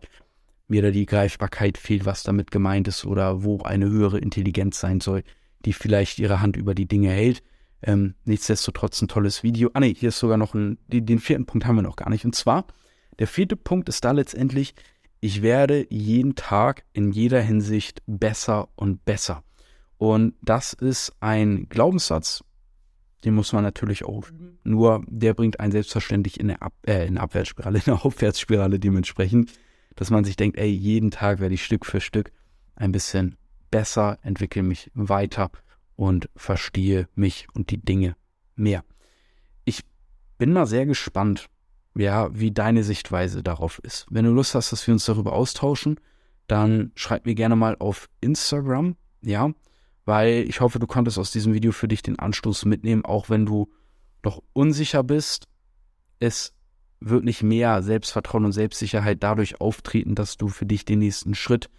mir 0.68 0.82
da 0.82 0.92
die 0.92 1.08
Greifbarkeit 1.08 1.78
fehlt, 1.78 2.06
was 2.06 2.24
damit 2.24 2.52
gemeint 2.52 2.88
ist 2.88 3.06
oder 3.06 3.44
wo 3.44 3.62
eine 3.62 3.90
höhere 3.90 4.20
Intelligenz 4.20 4.80
sein 4.80 5.02
soll, 5.02 5.24
die 5.66 5.74
vielleicht 5.74 6.20
ihre 6.20 6.42
Hand 6.42 6.58
über 6.58 6.76
die 6.76 6.88
Dinge 6.88 7.10
hält. 7.10 7.44
Ähm, 7.82 8.14
nichtsdestotrotz 8.24 9.02
ein 9.02 9.08
tolles 9.08 9.44
Video. 9.44 9.72
Ah 9.74 9.80
ne, 9.80 9.88
hier 9.88 10.10
ist 10.10 10.20
sogar 10.20 10.38
noch 10.38 10.54
ein, 10.54 10.78
den 10.88 11.20
vierten 11.20 11.46
Punkt 11.46 11.66
haben 11.66 11.76
wir 11.76 11.82
noch 11.82 11.96
gar 11.96 12.10
nicht. 12.10 12.24
Und 12.24 12.36
zwar, 12.36 12.68
der 13.20 13.28
vierte 13.28 13.56
Punkt 13.56 13.90
ist 13.90 14.06
da 14.06 14.12
letztendlich, 14.12 14.76
ich 15.20 15.42
werde 15.42 15.88
jeden 15.90 16.36
Tag 16.36 16.84
in 16.94 17.12
jeder 17.12 17.42
Hinsicht 17.42 18.02
besser 18.06 18.70
und 18.76 19.06
besser. 19.06 19.44
Und 20.04 20.36
das 20.42 20.74
ist 20.74 21.14
ein 21.22 21.70
Glaubenssatz, 21.70 22.44
den 23.24 23.36
muss 23.36 23.54
man 23.54 23.64
natürlich 23.64 24.04
auch 24.04 24.30
üben. 24.30 24.60
Nur 24.66 25.02
der 25.08 25.34
bringt 25.34 25.62
einen 25.62 25.72
selbstverständlich 25.72 26.42
in 26.42 26.50
eine, 26.50 26.62
Ab 26.62 26.74
äh, 26.86 27.04
in 27.04 27.12
eine 27.12 27.22
Abwärtsspirale, 27.22 27.78
in 27.86 27.94
eine 27.94 28.04
Aufwärtsspirale 28.04 28.80
dementsprechend, 28.80 29.54
dass 29.96 30.10
man 30.10 30.26
sich 30.26 30.36
denkt, 30.36 30.58
ey, 30.58 30.70
jeden 30.70 31.10
Tag 31.10 31.40
werde 31.40 31.56
ich 31.56 31.64
Stück 31.64 31.86
für 31.86 32.02
Stück 32.02 32.34
ein 32.76 32.92
bisschen 32.92 33.38
besser, 33.72 34.20
entwickle 34.24 34.62
mich 34.62 34.92
weiter 34.94 35.52
und 35.96 36.30
verstehe 36.36 37.08
mich 37.16 37.48
und 37.54 37.72
die 37.72 37.80
Dinge 37.80 38.18
mehr. 38.58 38.84
Ich 39.64 39.86
bin 40.38 40.52
mal 40.52 40.66
sehr 40.66 40.86
gespannt, 40.86 41.48
ja, 41.96 42.28
wie 42.38 42.52
deine 42.52 42.84
Sichtweise 42.84 43.42
darauf 43.42 43.80
ist. 43.80 44.06
Wenn 44.10 44.26
du 44.26 44.32
Lust 44.32 44.54
hast, 44.54 44.74
dass 44.74 44.86
wir 44.86 44.94
uns 44.94 45.06
darüber 45.06 45.32
austauschen, 45.32 45.98
dann 46.48 46.92
schreib 46.96 47.26
mir 47.26 47.36
gerne 47.36 47.56
mal 47.56 47.78
auf 47.80 48.10
Instagram, 48.20 48.98
ja, 49.22 49.54
weil 50.06 50.46
ich 50.48 50.62
hoffe, 50.62 50.80
du 50.80 50.88
konntest 50.88 51.18
aus 51.18 51.32
diesem 51.32 51.54
Video 51.54 51.72
für 51.72 51.88
dich 51.88 52.02
den 52.02 52.20
Anstoß 52.20 52.66
mitnehmen, 52.66 53.06
auch 53.06 53.30
wenn 53.30 53.46
du 53.46 53.72
noch 54.24 54.42
unsicher 54.54 55.04
bist. 55.04 55.48
Es 56.20 56.54
wird 57.00 57.24
nicht 57.24 57.44
mehr 57.44 57.84
Selbstvertrauen 57.84 58.46
und 58.46 58.54
Selbstsicherheit 58.54 59.22
dadurch 59.22 59.60
auftreten, 59.60 60.16
dass 60.16 60.38
du 60.38 60.48
für 60.48 60.66
dich 60.66 60.86
den 60.86 61.00
nächsten 61.00 61.36
Schritt, 61.36 61.70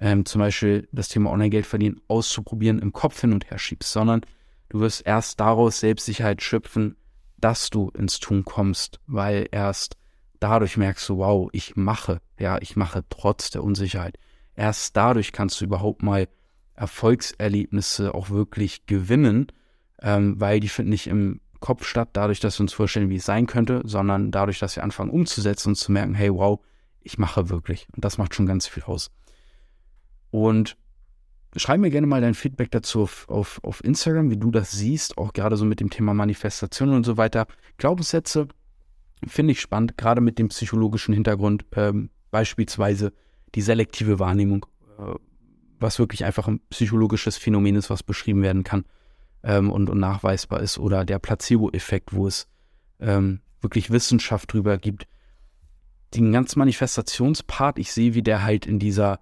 ähm, 0.00 0.24
zum 0.24 0.40
Beispiel 0.40 0.88
das 0.92 1.08
Thema 1.08 1.30
Online-Geld 1.30 1.66
verdienen, 1.66 2.00
auszuprobieren, 2.08 2.80
im 2.80 2.92
Kopf 2.92 3.20
hin 3.20 3.32
und 3.32 3.50
her 3.50 3.58
schiebst, 3.58 3.92
sondern 3.92 4.22
du 4.68 4.80
wirst 4.80 5.06
erst 5.06 5.40
daraus 5.40 5.80
Selbstsicherheit 5.80 6.42
schöpfen, 6.42 6.96
dass 7.38 7.70
du 7.70 7.90
ins 7.90 8.18
Tun 8.18 8.44
kommst, 8.44 9.00
weil 9.06 9.46
erst 9.52 9.96
dadurch 10.40 10.76
merkst 10.76 11.08
du, 11.08 11.18
wow, 11.18 11.48
ich 11.52 11.76
mache, 11.76 12.20
ja, 12.38 12.58
ich 12.60 12.76
mache 12.76 13.04
trotz 13.08 13.50
der 13.50 13.62
Unsicherheit. 13.62 14.18
Erst 14.54 14.96
dadurch 14.96 15.32
kannst 15.32 15.60
du 15.60 15.64
überhaupt 15.64 16.02
mal 16.02 16.28
Erfolgserlebnisse 16.76 18.14
auch 18.14 18.30
wirklich 18.30 18.86
gewinnen, 18.86 19.46
ähm, 20.02 20.40
weil 20.40 20.60
die 20.60 20.68
finden 20.68 20.90
nicht 20.90 21.06
im 21.06 21.40
Kopf 21.60 21.84
statt, 21.84 22.10
dadurch, 22.12 22.40
dass 22.40 22.58
wir 22.58 22.64
uns 22.64 22.72
vorstellen, 22.72 23.10
wie 23.10 23.16
es 23.16 23.24
sein 23.24 23.46
könnte, 23.46 23.82
sondern 23.84 24.30
dadurch, 24.30 24.58
dass 24.58 24.76
wir 24.76 24.84
anfangen 24.84 25.10
umzusetzen 25.10 25.70
und 25.70 25.76
zu 25.76 25.90
merken, 25.90 26.14
hey, 26.14 26.32
wow, 26.32 26.60
ich 27.02 27.18
mache 27.18 27.48
wirklich. 27.48 27.88
Und 27.94 28.04
das 28.04 28.18
macht 28.18 28.34
schon 28.34 28.46
ganz 28.46 28.66
viel 28.66 28.82
aus. 28.82 29.10
Und 30.30 30.76
schreib 31.56 31.80
mir 31.80 31.90
gerne 31.90 32.06
mal 32.06 32.20
dein 32.20 32.34
Feedback 32.34 32.70
dazu 32.70 33.02
auf, 33.02 33.28
auf, 33.28 33.60
auf 33.64 33.82
Instagram, 33.82 34.30
wie 34.30 34.36
du 34.36 34.50
das 34.50 34.72
siehst, 34.72 35.16
auch 35.16 35.32
gerade 35.32 35.56
so 35.56 35.64
mit 35.64 35.80
dem 35.80 35.90
Thema 35.90 36.14
Manifestation 36.14 36.90
und 36.90 37.04
so 37.04 37.16
weiter. 37.16 37.46
Glaubenssätze 37.78 38.48
finde 39.26 39.52
ich 39.52 39.60
spannend, 39.60 39.96
gerade 39.96 40.20
mit 40.20 40.38
dem 40.38 40.48
psychologischen 40.48 41.14
Hintergrund, 41.14 41.64
ähm, 41.74 42.10
beispielsweise 42.30 43.12
die 43.54 43.62
selektive 43.62 44.18
Wahrnehmung, 44.18 44.66
äh, 44.98 45.14
was 45.78 45.98
wirklich 45.98 46.24
einfach 46.24 46.48
ein 46.48 46.60
psychologisches 46.70 47.36
Phänomen 47.36 47.76
ist, 47.76 47.90
was 47.90 48.02
beschrieben 48.02 48.42
werden 48.42 48.64
kann 48.64 48.84
ähm, 49.42 49.70
und, 49.70 49.90
und, 49.90 49.98
nachweisbar 49.98 50.60
ist, 50.60 50.78
oder 50.78 51.04
der 51.04 51.18
Placebo-Effekt, 51.18 52.14
wo 52.14 52.26
es 52.26 52.46
ähm, 53.00 53.40
wirklich 53.60 53.90
Wissenschaft 53.90 54.52
drüber 54.52 54.78
gibt. 54.78 55.06
Den 56.14 56.32
ganzen 56.32 56.58
Manifestationspart, 56.58 57.78
ich 57.78 57.92
sehe, 57.92 58.14
wie 58.14 58.22
der 58.22 58.42
halt 58.42 58.66
in 58.66 58.78
dieser 58.78 59.20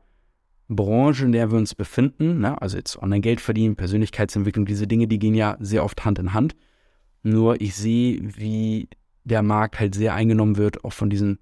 Branche, 0.68 1.24
in 1.24 1.32
der 1.32 1.50
wir 1.50 1.58
uns 1.58 1.74
befinden, 1.74 2.40
ne, 2.40 2.60
also 2.60 2.76
jetzt 2.76 2.96
Online-Geld 2.96 3.40
verdienen, 3.40 3.76
Persönlichkeitsentwicklung, 3.76 4.64
diese 4.66 4.86
Dinge, 4.86 5.06
die 5.06 5.18
gehen 5.18 5.34
ja 5.34 5.56
sehr 5.60 5.84
oft 5.84 6.04
Hand 6.04 6.18
in 6.18 6.32
Hand. 6.32 6.56
Nur 7.22 7.60
ich 7.60 7.74
sehe, 7.74 8.18
wie 8.36 8.88
der 9.24 9.42
Markt 9.42 9.80
halt 9.80 9.94
sehr 9.94 10.14
eingenommen 10.14 10.56
wird, 10.56 10.84
auch 10.84 10.92
von 10.92 11.10
diesen 11.10 11.38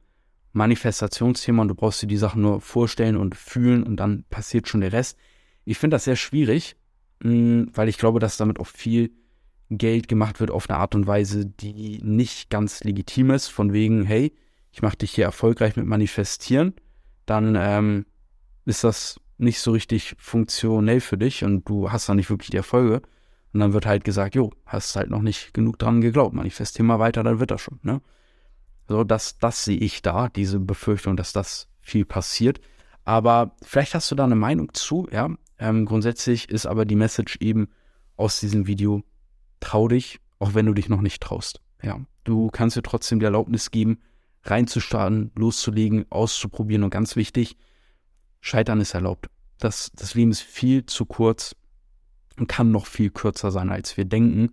Manifestationsthema 0.53 1.63
und 1.63 1.69
du 1.69 1.75
brauchst 1.75 2.03
dir 2.03 2.07
die 2.07 2.17
Sachen 2.17 2.43
nur 2.43 2.61
vorstellen 2.61 3.17
und 3.17 3.35
fühlen 3.35 3.83
und 3.83 3.97
dann 3.97 4.25
passiert 4.31 4.69
schon 4.69 4.81
der 4.83 4.93
Rest. 4.93 5.19
Ich 5.65 5.79
finde 5.79 5.95
das 5.95 6.05
sehr 6.05 6.17
schwierig, 6.17 6.77
mm, 7.23 7.65
weil 7.75 7.89
ich 7.89 7.99
glaube, 7.99 8.21
dass 8.21 8.37
damit 8.37 8.61
auch 8.61 8.67
viel 8.67 9.11
Geld 9.71 10.09
gemacht 10.09 10.41
wird 10.41 10.51
auf 10.51 10.69
eine 10.69 10.79
Art 10.79 10.95
und 10.95 11.07
Weise, 11.07 11.47
die 11.47 12.01
nicht 12.03 12.51
ganz 12.51 12.85
legitim 12.85 13.31
ist, 13.31 13.49
von 13.49 13.73
wegen, 13.73 14.05
hey, 14.05 14.33
ich 14.71 14.83
mache 14.83 14.97
dich 14.97 15.13
hier 15.13 15.25
erfolgreich 15.25 15.77
mit 15.77 15.87
Manifestieren, 15.87 16.75
dann 17.27 17.57
ähm, 17.59 18.07
ist 18.65 18.85
das 18.85 19.21
nicht 19.39 19.61
so 19.61 19.73
richtig 19.73 20.15
funktionell 20.19 21.01
für 21.01 21.19
dich 21.19 21.45
und 21.45 21.69
du 21.69 21.91
hast 21.91 22.09
dann 22.09 22.17
nicht 22.17 22.31
wirklich 22.31 22.51
die 22.51 22.57
Erfolge. 22.57 23.03
Und 23.53 23.61
dann 23.61 23.73
wird 23.75 23.85
halt 23.85 24.05
gesagt, 24.05 24.35
jo, 24.35 24.51
hast 24.65 24.97
halt 24.97 25.11
noch 25.11 25.21
nicht 25.21 25.53
genug 25.53 25.79
dran 25.79 26.01
geglaubt, 26.01 26.35
manifestier 26.35 26.85
mal 26.85 26.99
weiter, 26.99 27.23
dann 27.23 27.39
wird 27.39 27.51
das 27.51 27.61
schon, 27.61 27.81
ne? 27.83 28.01
So, 28.93 29.05
das, 29.05 29.39
das 29.39 29.65
sehe 29.65 29.79
ich 29.79 30.03
da, 30.03 30.29
diese 30.29 30.61
Befürchtung, 30.61 31.17
dass 31.17 31.33
das 31.33 31.67
viel 31.81 32.05
passiert. 32.05 32.61
Aber 33.07 33.57
vielleicht 33.63 33.95
hast 33.95 34.11
du 34.11 34.15
da 34.15 34.25
eine 34.25 34.35
Meinung 34.35 34.75
zu, 34.75 35.09
ja. 35.11 35.31
Ähm, 35.59 35.87
grundsätzlich 35.87 36.51
ist 36.51 36.67
aber 36.67 36.85
die 36.85 36.95
Message 36.95 37.39
eben 37.41 37.71
aus 38.19 38.39
diesem 38.39 38.67
Video, 38.67 39.03
trau 39.61 39.89
dich, 39.89 40.21
auch 40.41 40.53
wenn 40.53 40.67
du 40.67 40.75
dich 40.75 40.91
noch 40.91 41.01
nicht 41.01 41.23
traust. 41.23 41.63
Ja, 41.83 42.01
du 42.25 42.51
kannst 42.51 42.77
dir 42.77 42.83
trotzdem 42.83 43.19
die 43.19 43.25
Erlaubnis 43.25 43.71
geben, 43.71 43.99
reinzustarten, 44.43 45.33
loszulegen, 45.37 46.05
auszuprobieren 46.11 46.85
und 46.85 46.91
ganz 46.91 47.17
wichtig, 47.17 47.57
Scheitern 48.43 48.79
ist 48.83 48.93
erlaubt. 48.93 49.31
Das, 49.57 49.91
das 49.95 50.13
Leben 50.13 50.33
ist 50.33 50.43
viel 50.43 50.85
zu 50.85 51.07
kurz 51.07 51.57
und 52.39 52.47
kann 52.47 52.71
noch 52.71 52.85
viel 52.85 53.09
kürzer 53.09 53.53
sein, 53.53 53.71
als 53.71 53.97
wir 53.97 54.05
denken. 54.05 54.51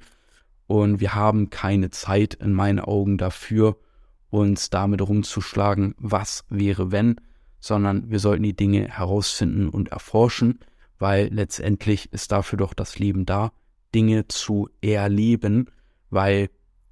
Und 0.66 1.02
wir 1.02 1.14
haben 1.14 1.50
keine 1.50 1.90
Zeit 1.90 2.36
in 2.36 2.54
meinen 2.54 2.80
Augen 2.80 3.18
dafür, 3.18 3.76
uns 4.30 4.70
damit 4.70 5.02
rumzuschlagen, 5.02 5.96
was 5.98 6.46
wäre 6.50 6.92
wenn, 6.92 7.16
sondern 7.60 8.10
wir 8.10 8.20
sollten 8.20 8.44
die 8.44 8.56
Dinge 8.56 8.88
herausfinden 8.88 9.70
und 9.70 9.90
erforschen, 9.90 10.60
weil 10.98 11.28
letztendlich 11.34 12.12
ist 12.14 12.32
dafür 12.32 12.58
doch 12.58 12.74
das 12.74 13.00
Leben 13.00 13.26
da, 13.26 13.52
Dinge 13.94 14.28
zu 14.28 14.70
erleben, 14.82 15.70
weil, 16.10 16.50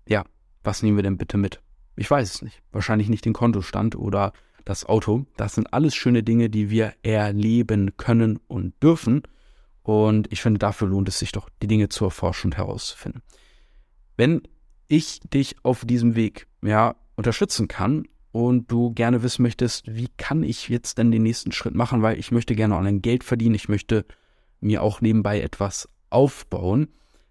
ja, 0.08 0.24
was 0.64 0.84
nehmen 0.84 0.98
wir 0.98 1.04
denn 1.04 1.18
bitte 1.18 1.38
mit? 1.38 1.62
Ich 1.96 2.10
weiß 2.10 2.36
es 2.36 2.42
nicht. 2.42 2.62
Wahrscheinlich 2.72 3.10
nicht 3.10 3.26
den 3.26 3.34
Kontostand 3.34 3.96
oder 3.96 4.34
das 4.66 4.86
Auto. 4.86 5.26
Das 5.38 5.56
sind 5.56 5.74
alles 5.74 5.96
schöne 5.96 6.24
Dinge, 6.24 6.50
die 6.50 6.70
wir 6.70 6.94
erleben 7.02 7.98
können 7.98 8.40
und 8.48 8.82
dürfen. 8.84 9.24
Und 9.84 10.32
ich 10.32 10.42
finde, 10.42 10.60
dafür 10.60 10.88
lohnt 10.88 11.08
es 11.08 11.20
sich 11.20 11.32
doch, 11.32 11.50
die 11.62 11.68
Dinge 11.68 11.90
zu 11.90 12.06
erforschen 12.06 12.50
und 12.50 12.58
herauszufinden. 12.58 13.22
Wenn 14.18 14.42
ich 14.88 15.22
dich 15.22 15.56
auf 15.64 15.86
diesem 15.86 16.16
Weg, 16.16 16.48
ja, 16.62 16.96
unterstützen 17.18 17.68
kann 17.68 18.08
und 18.32 18.72
du 18.72 18.94
gerne 18.94 19.24
wissen 19.24 19.42
möchtest, 19.42 19.94
wie 19.94 20.08
kann 20.16 20.44
ich 20.44 20.70
jetzt 20.70 20.98
denn 20.98 21.12
den 21.12 21.24
nächsten 21.24 21.52
Schritt 21.52 21.76
machen, 21.76 22.02
weil 22.02 22.18
ich 22.18 22.32
möchte 22.32 22.56
gerne 22.56 22.78
online 22.78 23.00
Geld 23.00 23.26
verdienen, 23.26 23.56
ich 23.56 23.68
möchte 23.68 24.06
mir 24.62 24.82
auch 24.82 25.02
nebenbei 25.02 25.42
etwas 25.42 25.90
aufbauen, 26.10 26.88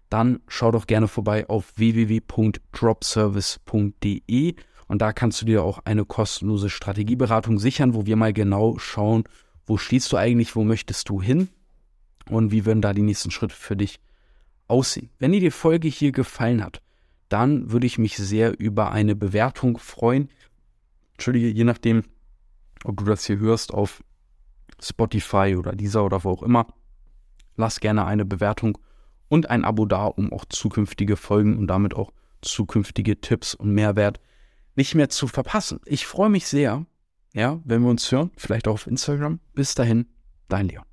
dann 0.09 0.39
schau 0.47 0.71
doch 0.71 0.87
gerne 0.87 1.07
vorbei 1.07 1.47
auf 1.49 1.77
www.dropservice.de 1.77 4.55
und 4.87 5.01
da 5.01 5.11
kannst 5.11 5.41
du 5.41 5.45
dir 5.45 5.63
auch 5.63 5.79
eine 5.85 6.05
kostenlose 6.05 6.69
Strategieberatung 6.69 7.59
sichern, 7.59 7.93
wo 7.93 8.05
wir 8.05 8.15
mal 8.15 8.33
genau 8.33 8.77
schauen, 8.77 9.23
wo 9.65 9.77
stehst 9.77 10.11
du 10.11 10.17
eigentlich, 10.17 10.55
wo 10.55 10.63
möchtest 10.63 11.09
du 11.09 11.21
hin 11.21 11.49
und 12.29 12.51
wie 12.51 12.65
würden 12.65 12.81
da 12.81 12.93
die 12.93 13.01
nächsten 13.01 13.31
Schritte 13.31 13.55
für 13.55 13.75
dich 13.75 13.99
aussehen. 14.67 15.09
Wenn 15.19 15.31
dir 15.31 15.41
die 15.41 15.51
Folge 15.51 15.87
hier 15.87 16.11
gefallen 16.11 16.63
hat, 16.63 16.81
dann 17.29 17.71
würde 17.71 17.87
ich 17.87 17.97
mich 17.97 18.17
sehr 18.17 18.59
über 18.59 18.91
eine 18.91 19.15
Bewertung 19.15 19.77
freuen. 19.77 20.29
Entschuldige, 21.13 21.49
je 21.49 21.63
nachdem, 21.63 22.03
ob 22.83 22.97
du 22.97 23.05
das 23.05 23.25
hier 23.25 23.37
hörst 23.37 23.73
auf 23.73 24.03
Spotify 24.81 25.55
oder 25.57 25.73
dieser 25.73 26.05
oder 26.05 26.23
wo 26.23 26.31
auch 26.31 26.43
immer, 26.43 26.67
lass 27.55 27.79
gerne 27.79 28.05
eine 28.05 28.25
Bewertung 28.25 28.77
und 29.27 29.49
ein 29.49 29.65
Abo 29.65 29.85
da, 29.85 30.05
um 30.05 30.31
auch 30.31 30.45
zukünftige 30.45 31.17
Folgen 31.17 31.57
und 31.57 31.67
damit 31.67 31.95
auch 31.95 32.13
zukünftige 32.41 33.19
Tipps 33.19 33.55
und 33.55 33.71
Mehrwert 33.71 34.19
nicht 34.75 34.95
mehr 34.95 35.09
zu 35.09 35.27
verpassen. 35.27 35.81
Ich 35.85 36.05
freue 36.05 36.29
mich 36.29 36.47
sehr, 36.47 36.85
ja, 37.33 37.59
wenn 37.65 37.81
wir 37.81 37.89
uns 37.89 38.11
hören, 38.11 38.31
vielleicht 38.37 38.67
auch 38.67 38.73
auf 38.73 38.87
Instagram. 38.87 39.39
Bis 39.53 39.75
dahin, 39.75 40.07
dein 40.47 40.69
Leon. 40.69 40.85